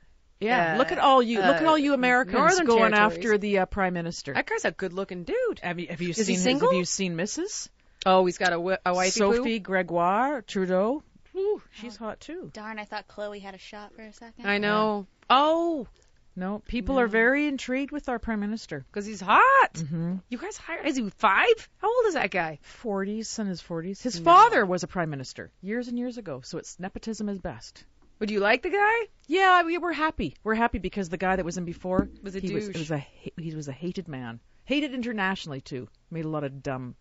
[0.43, 1.38] Yeah, Uh, look at all you.
[1.38, 3.16] look at uh, all you Americans Northern going Territories.
[3.18, 4.34] after the uh, prime minister.
[4.34, 5.61] that guy's a good-looking dude.
[5.62, 7.68] Have you have you Is he seen his- have you seen Mrs.
[8.05, 9.36] Oh, he's got a, wi- a wifey poo?
[9.36, 11.03] Sophie Gregoire Trudeau?
[11.36, 12.51] Ooh, she's hot too.
[12.53, 14.45] Darn, I thought Chloe had a shot for a second.
[14.47, 15.07] I know.
[15.30, 15.86] Oh,
[16.34, 18.84] No, people are very intrigued with our prime minister.
[18.90, 19.72] because he's hot.
[19.74, 20.16] Mm-hmm.
[20.28, 20.86] You guys hired?
[20.86, 21.68] Is he five?
[21.78, 22.59] How old is that guy?
[22.82, 24.03] 40s, in his 40s.
[24.03, 27.84] His father was a prime minister years and years ago, so it's nepotism is best.
[28.23, 29.09] Would you like the guy?
[29.27, 30.37] Yeah, we were happy.
[30.45, 32.79] We're happy because the guy that was in before Was a he was, douche.
[32.79, 33.05] was a
[33.37, 35.89] he was a hated man, hated internationally too.
[36.09, 36.95] Made a lot of dumb,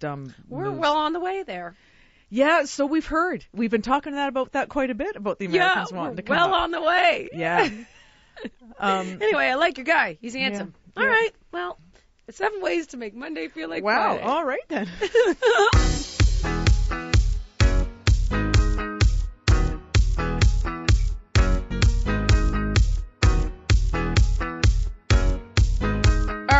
[0.00, 0.34] dumb.
[0.48, 0.80] We're moves.
[0.80, 1.76] well on the way there.
[2.30, 3.46] Yeah, so we've heard.
[3.54, 6.22] We've been talking that about that quite a bit about the Americans yeah, wanting to
[6.22, 6.62] come well up.
[6.62, 7.28] on the way.
[7.32, 7.68] Yeah.
[8.80, 10.18] um, Anyway, I like your guy.
[10.20, 10.74] He's handsome.
[10.96, 11.02] Yeah.
[11.04, 11.30] All right.
[11.52, 11.78] Well,
[12.28, 14.16] seven ways to make Monday feel like wow.
[14.16, 14.22] Friday.
[14.24, 14.88] All right then.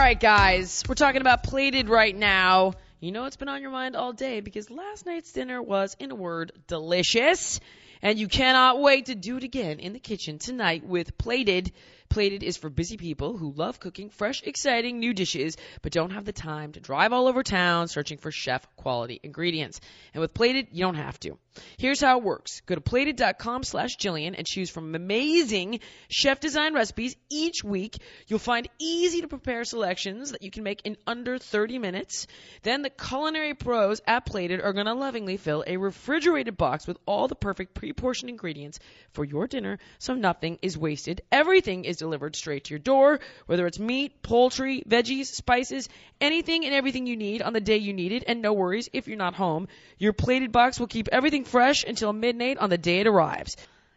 [0.08, 2.72] right, guys, we're talking about plated right now.
[2.98, 6.10] You know it's been on your mind all day because last night's dinner was, in
[6.10, 7.60] a word, delicious.
[8.00, 11.72] And you cannot wait to do it again in the kitchen tonight with Plated.
[12.08, 16.24] Plated is for busy people who love cooking fresh, exciting new dishes, but don't have
[16.24, 19.78] the time to drive all over town searching for chef quality ingredients.
[20.14, 21.36] And with Plated, you don't have to.
[21.78, 22.60] Here's how it works.
[22.66, 27.98] Go to plated.com slash Jillian and choose from amazing chef design recipes each week.
[28.26, 32.26] You'll find easy to prepare selections that you can make in under 30 minutes.
[32.62, 36.98] Then the culinary pros at Plated are going to lovingly fill a refrigerated box with
[37.06, 38.78] all the perfect pre-portioned ingredients
[39.12, 41.20] for your dinner so nothing is wasted.
[41.30, 45.88] Everything is delivered straight to your door, whether it's meat, poultry, veggies, spices,
[46.20, 48.24] anything and everything you need on the day you need it.
[48.26, 49.68] And no worries if you're not home.
[49.98, 53.56] Your plated box will keep everything fresh until midnight on the day it arrives.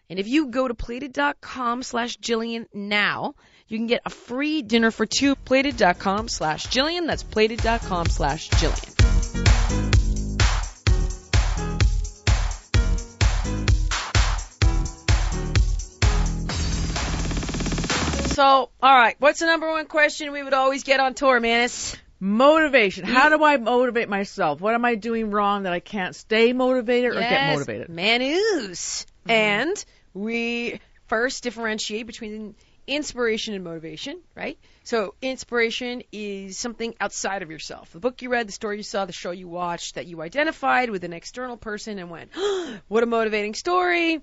[0.10, 3.36] And if you go to plated.com slash Jillian now,
[3.68, 5.36] you can get a free dinner for two.
[5.36, 7.08] Plated.com slash Jillian.
[7.08, 8.98] That's plated.com slash Jillian.
[18.34, 21.96] So, all right, what's the number one question we would always get on tour, Manus?
[22.24, 23.04] Motivation.
[23.04, 24.62] How do I motivate myself?
[24.62, 27.90] What am I doing wrong that I can't stay motivated or get motivated?
[27.90, 29.08] Manus.
[29.26, 29.32] Mm-hmm.
[29.32, 32.54] And we first differentiate between
[32.86, 34.60] inspiration and motivation, right?
[34.84, 37.92] So inspiration is something outside of yourself.
[37.92, 40.92] The book you read, the story you saw, the show you watched that you identified
[40.92, 42.30] with an external person and went,
[42.88, 44.22] what a motivating story.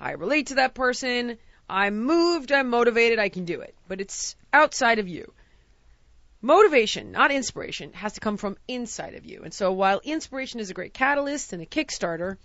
[0.00, 1.36] I relate to that person.
[1.68, 3.74] I'm moved, I'm motivated, I can do it.
[3.86, 5.33] But it's outside of you.
[6.44, 9.40] Motivation, not inspiration, has to come from inside of you.
[9.44, 12.36] And so while inspiration is a great catalyst and a kickstarter,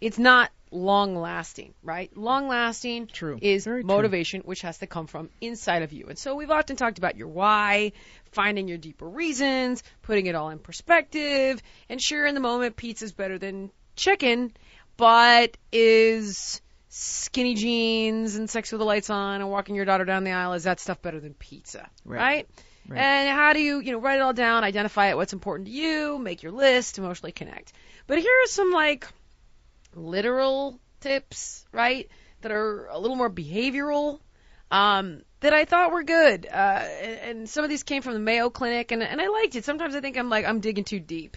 [0.00, 2.10] it's not long lasting, right?
[2.16, 3.38] Long lasting True.
[3.40, 3.86] is Very true.
[3.86, 6.06] motivation, which has to come from inside of you.
[6.08, 7.92] And so we've often talked about your why,
[8.32, 13.12] finding your deeper reasons, putting it all in perspective, and sure, in the moment, pizza's
[13.12, 14.52] better than chicken,
[14.96, 20.24] but is skinny jeans and sex with the lights on and walking your daughter down
[20.24, 22.18] the aisle, is that stuff better than pizza, Right.
[22.18, 22.48] right?
[22.88, 22.98] Right.
[23.00, 25.72] And how do you, you know, write it all down, identify it, what's important to
[25.72, 27.72] you, make your list, emotionally connect.
[28.06, 29.06] But here are some like
[29.94, 32.08] literal tips, right?
[32.42, 34.20] That are a little more behavioral,
[34.70, 36.46] um, that I thought were good.
[36.46, 39.56] Uh, and, and some of these came from the Mayo Clinic, and, and I liked
[39.56, 39.64] it.
[39.64, 41.36] Sometimes I think I'm like I'm digging too deep.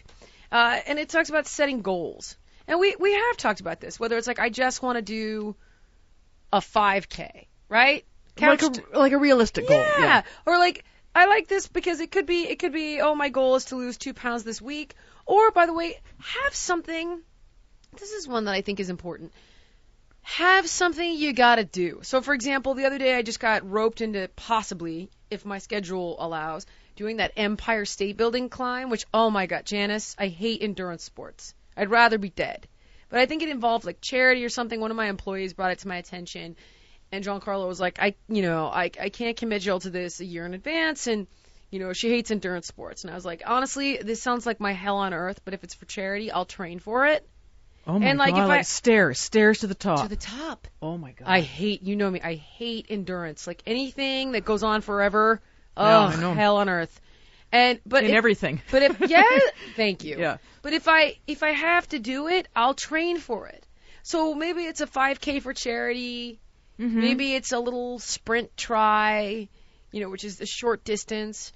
[0.52, 2.38] Uh, and it talks about setting goals,
[2.68, 4.00] and we we have talked about this.
[4.00, 5.56] Whether it's like I just want to do
[6.52, 8.06] a 5K, right?
[8.40, 9.86] like a like a realistic goal.
[10.00, 10.24] yeah.
[10.46, 10.86] Or like
[11.18, 13.76] I like this because it could be it could be oh my goal is to
[13.76, 14.94] lose two pounds this week.
[15.26, 17.24] Or by the way, have something.
[17.98, 19.34] This is one that I think is important.
[20.22, 22.02] Have something you gotta do.
[22.04, 26.18] So for example, the other day I just got roped into possibly, if my schedule
[26.20, 28.92] allows, doing that Empire State Building climb.
[28.92, 31.56] Which oh my god, Janice, I hate endurance sports.
[31.76, 32.68] I'd rather be dead.
[33.10, 34.80] But I think it involved like charity or something.
[34.80, 36.58] One of my employees brought it to my attention
[37.12, 40.26] and Giancarlo was like, I, you know, I, I can't commit Jill to this a
[40.26, 41.28] year in advance, and
[41.70, 43.04] you know, she hates endurance sports.
[43.04, 45.74] And I was like, honestly, this sounds like my hell on earth, but if it's
[45.74, 47.28] for charity, I'll train for it
[47.88, 48.44] Oh my And, like, god!
[48.44, 50.02] if like I- stairs, stairs to the top.
[50.02, 50.68] to the top.
[50.82, 51.26] oh my god!
[51.28, 53.48] I hate, you know me, I hate endurance.
[53.48, 55.42] Like anything that goes on forever,
[55.78, 56.34] oh, know.
[56.34, 57.00] hell on earth.
[57.50, 58.62] And but in if, everything.
[58.72, 59.24] But if yeah,
[59.78, 60.18] thank you.
[60.20, 60.38] Yeah.
[60.64, 63.66] But if I if I have to do it, I'll train for it.
[64.04, 66.42] So maybe it's a 5K for charity.
[66.80, 67.00] Mm-hmm.
[67.00, 69.50] Maybe it's a little sprint tri,
[69.92, 71.52] you know, which is a short distance.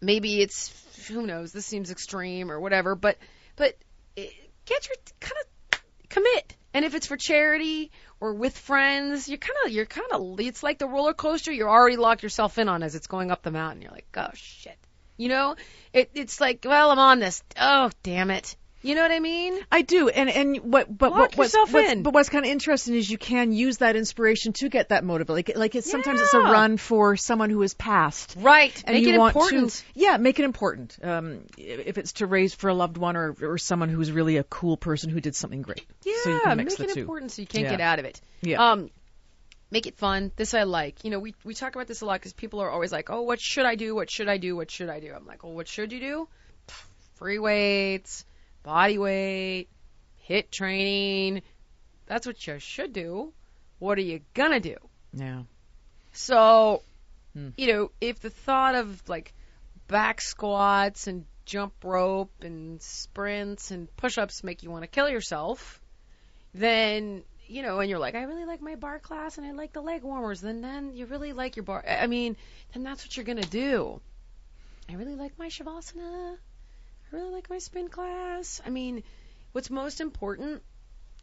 [0.00, 0.72] Maybe it's
[1.08, 1.52] who knows.
[1.52, 2.94] This seems extreme or whatever.
[2.94, 3.18] But
[3.56, 3.76] but
[4.16, 6.56] get your kind of commit.
[6.74, 10.62] And if it's for charity or with friends, you're kind of you're kind of it's
[10.62, 11.52] like the roller coaster.
[11.52, 13.82] You're already locked yourself in on as it's going up the mountain.
[13.82, 14.78] You're like, oh shit.
[15.18, 15.56] You know,
[15.92, 17.42] it, it's like, well, I'm on this.
[17.60, 18.56] Oh, damn it.
[18.84, 19.58] You know what I mean?
[19.70, 22.94] I do, and and what but Lock what, what's, what's- but what's kind of interesting
[22.96, 25.28] is you can use that inspiration to get that motive.
[25.28, 28.34] Like like it's sometimes it's a run for someone who has passed.
[28.38, 28.74] Right.
[28.84, 29.70] And Make you it want important.
[29.72, 30.98] to, yeah, make it important.
[31.02, 34.44] Um, if it's to raise for a loved one or, or someone who's really a
[34.44, 35.86] cool person who did something great.
[36.04, 37.00] Yeah, so you can mix make it two.
[37.00, 37.70] important so you can't Yeah.
[37.70, 38.20] get out of it.
[38.42, 38.72] Yeah.
[38.72, 38.90] Um,
[39.70, 40.32] make it fun.
[40.34, 41.04] This I like.
[41.04, 43.22] You know, we we talk about this a lot because people are always like, "Oh,
[43.22, 43.94] what should I do?
[43.94, 44.56] What should I do?
[44.56, 46.28] What should I do?" I'm like, "Well, what should you do?
[47.14, 48.24] Free weights,
[48.62, 49.68] body weight,
[50.28, 51.42] HIIT training.
[52.06, 53.32] That's what you should do.
[53.78, 54.76] What are you gonna do?"
[55.12, 55.42] Yeah.
[56.12, 56.82] So,
[57.34, 57.50] Hmm.
[57.56, 59.32] you know, if the thought of like
[59.88, 65.80] back squats and jump rope and sprints and push-ups make you want to kill yourself,
[66.54, 69.72] then you know, and you're like, I really like my barre class and I like
[69.72, 70.40] the leg warmers.
[70.40, 71.84] Then, then you really like your barre.
[71.86, 72.36] I mean,
[72.72, 74.00] then that's what you're gonna do.
[74.88, 76.38] I really like my shavasana.
[77.12, 78.60] I really like my spin class.
[78.64, 79.02] I mean,
[79.52, 80.62] what's most important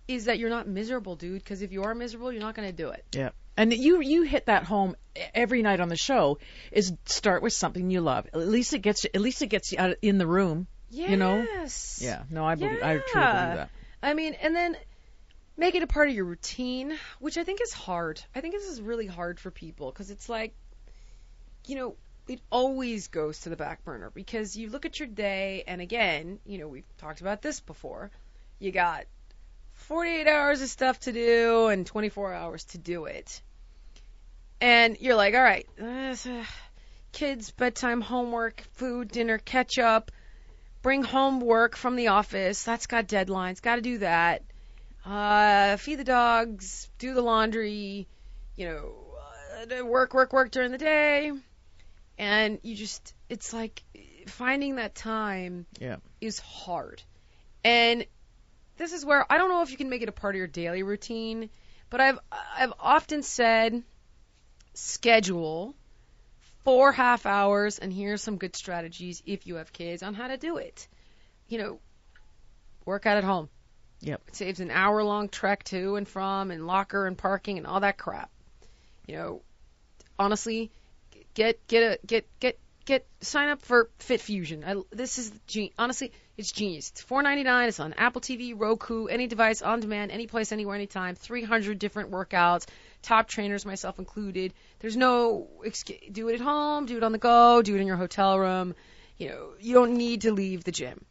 [0.08, 1.44] is that you're not miserable, dude.
[1.44, 3.06] Because if you are miserable, you're not gonna do it.
[3.14, 3.30] Yeah.
[3.58, 4.96] And you you hit that home
[5.34, 6.40] every night on the show
[6.72, 8.28] is start with something you love.
[8.34, 10.68] At least it gets you, at least it gets you out in the room.
[10.90, 11.10] Yes.
[11.10, 11.46] You know?
[12.00, 12.24] Yeah.
[12.30, 13.70] No, I believe I truly believe that.
[14.02, 14.78] I mean, and then
[15.58, 18.22] make it a part of your routine, which I think is hard.
[18.34, 20.56] I think this is really hard for people because it's like,
[21.68, 21.96] you know,
[22.30, 26.40] it always goes to the back burner because you look at your day, and again,
[26.46, 28.12] you know, we've talked about this before.
[28.60, 29.06] You got
[29.74, 33.42] 48 hours of stuff to do and 24 hours to do it.
[34.62, 36.16] And you're like, all right, uh,
[37.12, 40.12] kids, bedtime, homework, food, dinner, catch up
[40.82, 42.64] bring home work from the office.
[42.64, 43.62] That's got deadlines.
[43.62, 44.44] Got to do that.
[45.06, 48.08] Uh, feed the dogs, do the laundry,
[48.56, 48.92] you know,
[49.80, 51.32] uh, work, work, work during the day.
[52.20, 53.82] And you just, it's like
[54.28, 55.96] finding that time Yeah.
[56.22, 57.02] is hard.
[57.64, 58.06] And
[58.78, 60.48] this is where I don't know if you can make it a part of your
[60.48, 61.50] daily routine,
[61.90, 62.20] but I've
[62.58, 63.84] I've often said
[64.74, 65.76] schedule
[66.64, 70.38] four half hours and here's some good strategies if you have kids on how to
[70.38, 70.88] do it.
[71.48, 71.80] You know,
[72.86, 73.50] work out at home.
[74.02, 74.22] Yep.
[74.28, 77.80] It saves an hour long trek to and from and locker and parking and all
[77.82, 78.30] that crap.
[79.08, 79.42] You know,
[80.18, 80.72] honestly,
[81.40, 84.64] get get a get get get sign up for Fit Fusion.
[84.66, 86.90] I, this is gen- honestly, it's genius.
[86.92, 87.68] It's 4.99.
[87.70, 91.16] It's on Apple TV, Roku, any device, on demand, any place, anywhere, anytime.
[91.16, 92.66] 300 different workouts,
[93.02, 94.54] top trainers, myself included.
[94.80, 97.88] There's no excu- do it at home, do it on the go, do it in
[97.88, 98.76] your hotel room.
[99.18, 101.06] You know, you don't need to leave the gym.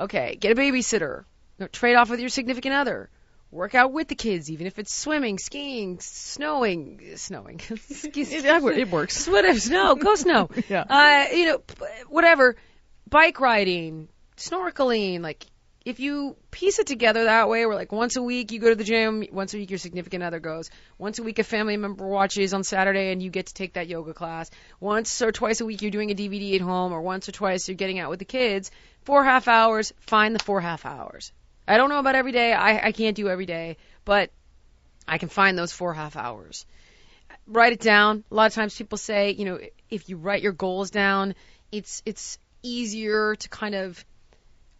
[0.00, 1.24] Okay, get a babysitter.
[1.60, 3.08] No, trade off with your significant other.
[3.52, 7.60] Work out with the kids, even if it's swimming, skiing, snowing, snowing.
[7.70, 8.44] It,
[8.78, 9.26] it works.
[9.28, 10.50] Whatever, snow, go snow.
[10.68, 10.84] Yeah.
[10.88, 11.62] Uh, you know,
[12.08, 12.54] whatever.
[13.08, 15.44] Bike riding, snorkeling, like
[15.84, 18.76] if you piece it together that way, where like once a week you go to
[18.76, 22.06] the gym, once a week your significant other goes, once a week a family member
[22.06, 25.64] watches on Saturday and you get to take that yoga class, once or twice a
[25.64, 28.20] week you're doing a DVD at home, or once or twice you're getting out with
[28.20, 28.70] the kids,
[29.02, 31.32] four half hours, find the four half hours.
[31.70, 34.30] I don't know about every day, I, I can't do every day, but
[35.06, 36.66] I can find those four half hours.
[37.46, 38.24] Write it down.
[38.28, 41.36] A lot of times people say, you know, if you write your goals down,
[41.70, 44.04] it's it's easier to kind of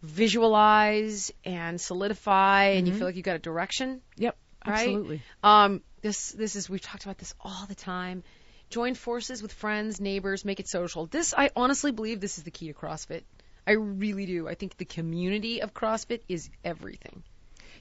[0.01, 4.01] visualize and solidify and you feel like you got a direction.
[4.17, 4.35] Yep.
[4.67, 4.73] Right?
[4.73, 5.21] Absolutely.
[5.43, 8.23] Um, this this is we've talked about this all the time.
[8.69, 11.05] Join forces with friends, neighbors, make it social.
[11.05, 13.23] This I honestly believe this is the key to CrossFit.
[13.67, 14.47] I really do.
[14.47, 17.23] I think the community of CrossFit is everything.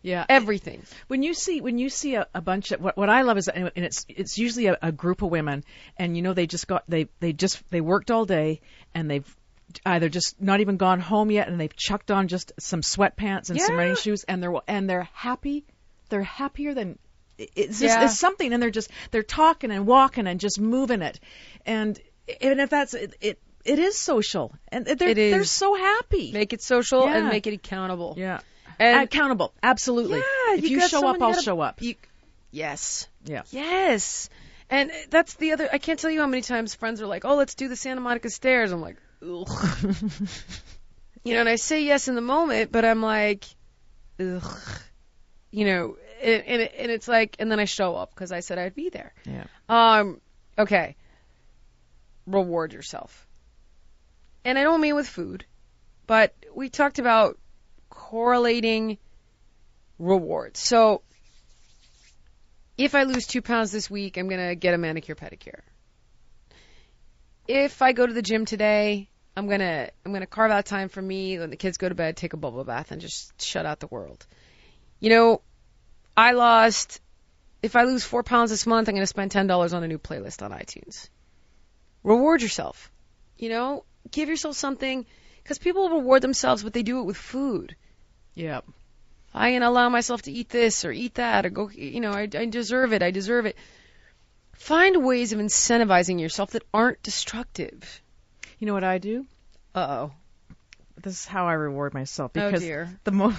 [0.02, 0.24] Yeah.
[0.28, 0.82] Everything.
[1.08, 3.48] when you see when you see a, a bunch of what what I love is
[3.48, 5.62] and it's it's usually a, a group of women
[5.98, 8.60] and you know they just got they they just they worked all day
[8.94, 9.36] and they've
[9.84, 13.60] either just not even gone home yet and they've chucked on just some sweatpants and
[13.60, 15.64] some running shoes and they're and they're happy
[16.08, 16.98] they're happier than
[17.38, 18.04] it's just Yeah.
[18.04, 21.20] it's something and they're just they're talking and walking and just moving it
[21.66, 22.00] and
[22.40, 26.62] and if that's it it, it is social and they're they're so happy Make it
[26.62, 28.14] social and make it accountable.
[28.16, 28.40] yeah
[28.78, 31.94] And accountable absolutely Yeah, if you you, show up I'll show up You,
[32.50, 33.08] yes.
[33.24, 34.28] yeah Yes.
[34.72, 35.68] And that's the other.
[35.72, 38.00] I can't tell you how many times friends are like, "Oh, let's do the Santa
[38.00, 39.48] Monica stairs." I'm like, ugh.
[41.24, 43.46] you know, and I say yes in the moment, but I'm like,
[44.20, 44.58] ugh.
[45.50, 48.38] You know, and, and, it- and it's like, and then I show up because I
[48.40, 49.12] said I'd be there.
[49.26, 50.20] yeah Um,
[50.56, 50.94] okay.
[52.26, 53.26] Reward yourself.
[54.45, 55.45] And I don't mean with food,
[56.07, 57.38] but we talked about
[57.88, 58.99] correlating
[59.99, 60.61] rewards.
[60.61, 61.03] So
[62.78, 65.61] if I lose two pounds this week, I'm gonna get a manicure pedicure.
[67.47, 71.03] If I go to the gym today, I'm gonna I'm gonna carve out time for
[71.03, 73.80] me when the kids go to bed, take a bubble bath, and just shut out
[73.80, 74.26] the world.
[74.99, 75.43] You know,
[76.16, 77.01] I lost
[77.62, 79.88] if I lose four pounds this month, I'm going to spend ten dollars on a
[79.88, 81.09] new playlist on iTunes.
[82.03, 82.91] Reward yourself.
[83.36, 85.06] You know, give yourself something
[85.42, 87.76] because people reward themselves, but they do it with food.
[88.34, 88.61] yeah
[89.32, 91.70] I can allow myself to eat this or eat that or go.
[91.70, 93.00] You know, I, I deserve it.
[93.00, 93.56] I deserve it.
[94.54, 98.02] Find ways of incentivizing yourself that aren't destructive.
[98.58, 99.26] You know what I do?
[99.74, 100.12] Uh oh.
[101.00, 102.90] This is how I reward myself Oh because dear.
[103.04, 103.38] the most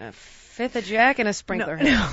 [0.00, 1.76] A fifth of Jack and a sprinkler.
[1.76, 2.08] no, no,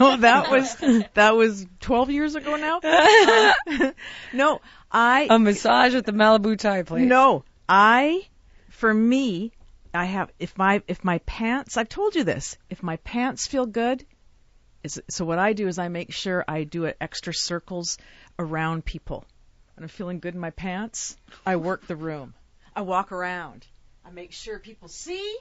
[0.00, 0.76] no, that was
[1.14, 2.80] that was 12 years ago now.
[2.82, 3.92] Um,
[4.34, 4.60] no,
[4.90, 7.06] I A massage at the Malibu Thai place.
[7.06, 8.26] no, I
[8.70, 9.52] for me,
[9.94, 11.76] I have if my if my pants.
[11.76, 12.56] I've told you this.
[12.70, 14.04] If my pants feel good,
[14.82, 17.98] is so what I do is I make sure I do it extra circles
[18.38, 19.24] around people.
[19.74, 22.34] When I'm feeling good in my pants, I work the room.
[22.74, 23.66] I walk around.
[24.04, 25.36] I make sure people see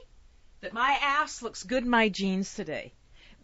[0.61, 2.93] that my ass looks good in my jeans today.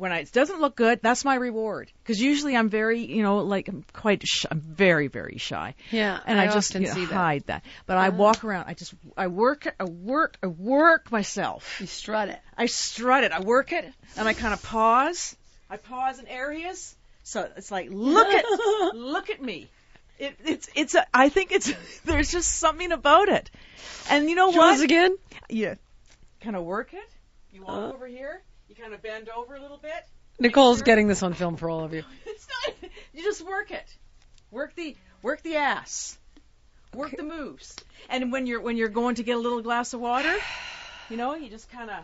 [0.01, 1.91] When it doesn't look good, that's my reward.
[2.01, 6.19] Because usually I'm very, you know, like I'm quite, sh- I'm very, very shy, Yeah,
[6.25, 7.13] and I, just often you know, see that.
[7.13, 7.63] hide that.
[7.85, 8.65] But I walk around.
[8.67, 11.77] I just, I work, I work, I work myself.
[11.79, 12.39] You strut it.
[12.57, 13.31] I strut it.
[13.31, 13.85] I work it,
[14.17, 15.35] and I kind of pause.
[15.69, 18.43] I pause in areas, so it's like, look at,
[18.95, 19.69] look at me.
[20.17, 20.95] It, it's, it's.
[20.95, 21.71] A, I think it's.
[22.05, 23.51] There's just something about it,
[24.09, 24.83] and you know Show us what?
[24.83, 25.15] again.
[25.47, 25.75] Yeah.
[26.41, 27.07] Kind of work it.
[27.53, 27.93] You walk Uh.
[27.93, 28.41] over here.
[28.81, 29.93] Kind of bend over a little bit.
[30.39, 30.85] Nicole's sure.
[30.85, 32.03] getting this on film for all of you.
[32.25, 32.91] It's not.
[33.13, 33.95] You just work it.
[34.49, 36.17] Work the work the ass.
[36.95, 37.75] Work the moves.
[38.09, 40.35] And when you're when you're going to get a little glass of water,
[41.11, 41.97] you know, you just kind of,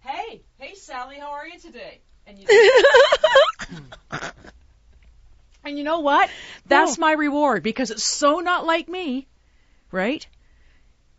[0.00, 2.00] hey, hey, Sally, how are you today?
[2.28, 2.82] And you.
[5.64, 6.30] and you know what?
[6.66, 9.26] That's my reward because it's so not like me,
[9.90, 10.24] right?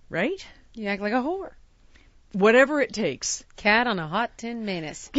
[0.10, 0.48] Right?
[0.74, 1.52] You act like a whore.
[2.34, 3.44] Whatever it takes.
[3.56, 5.10] Cat on a hot tin menace.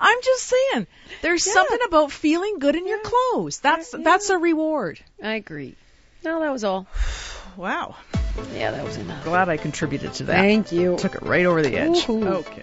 [0.00, 0.86] I'm just saying,
[1.22, 3.60] there's something about feeling good in your clothes.
[3.60, 5.00] That's that's a reward.
[5.22, 5.74] I agree.
[6.24, 6.86] No, that was all.
[7.56, 7.96] Wow.
[8.54, 9.24] Yeah, that was enough.
[9.24, 10.36] Glad I contributed to that.
[10.36, 10.96] Thank you.
[10.96, 12.08] Took it right over the edge.
[12.08, 12.24] Ooh.
[12.24, 12.62] Okay.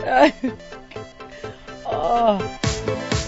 [1.84, 3.18] oh.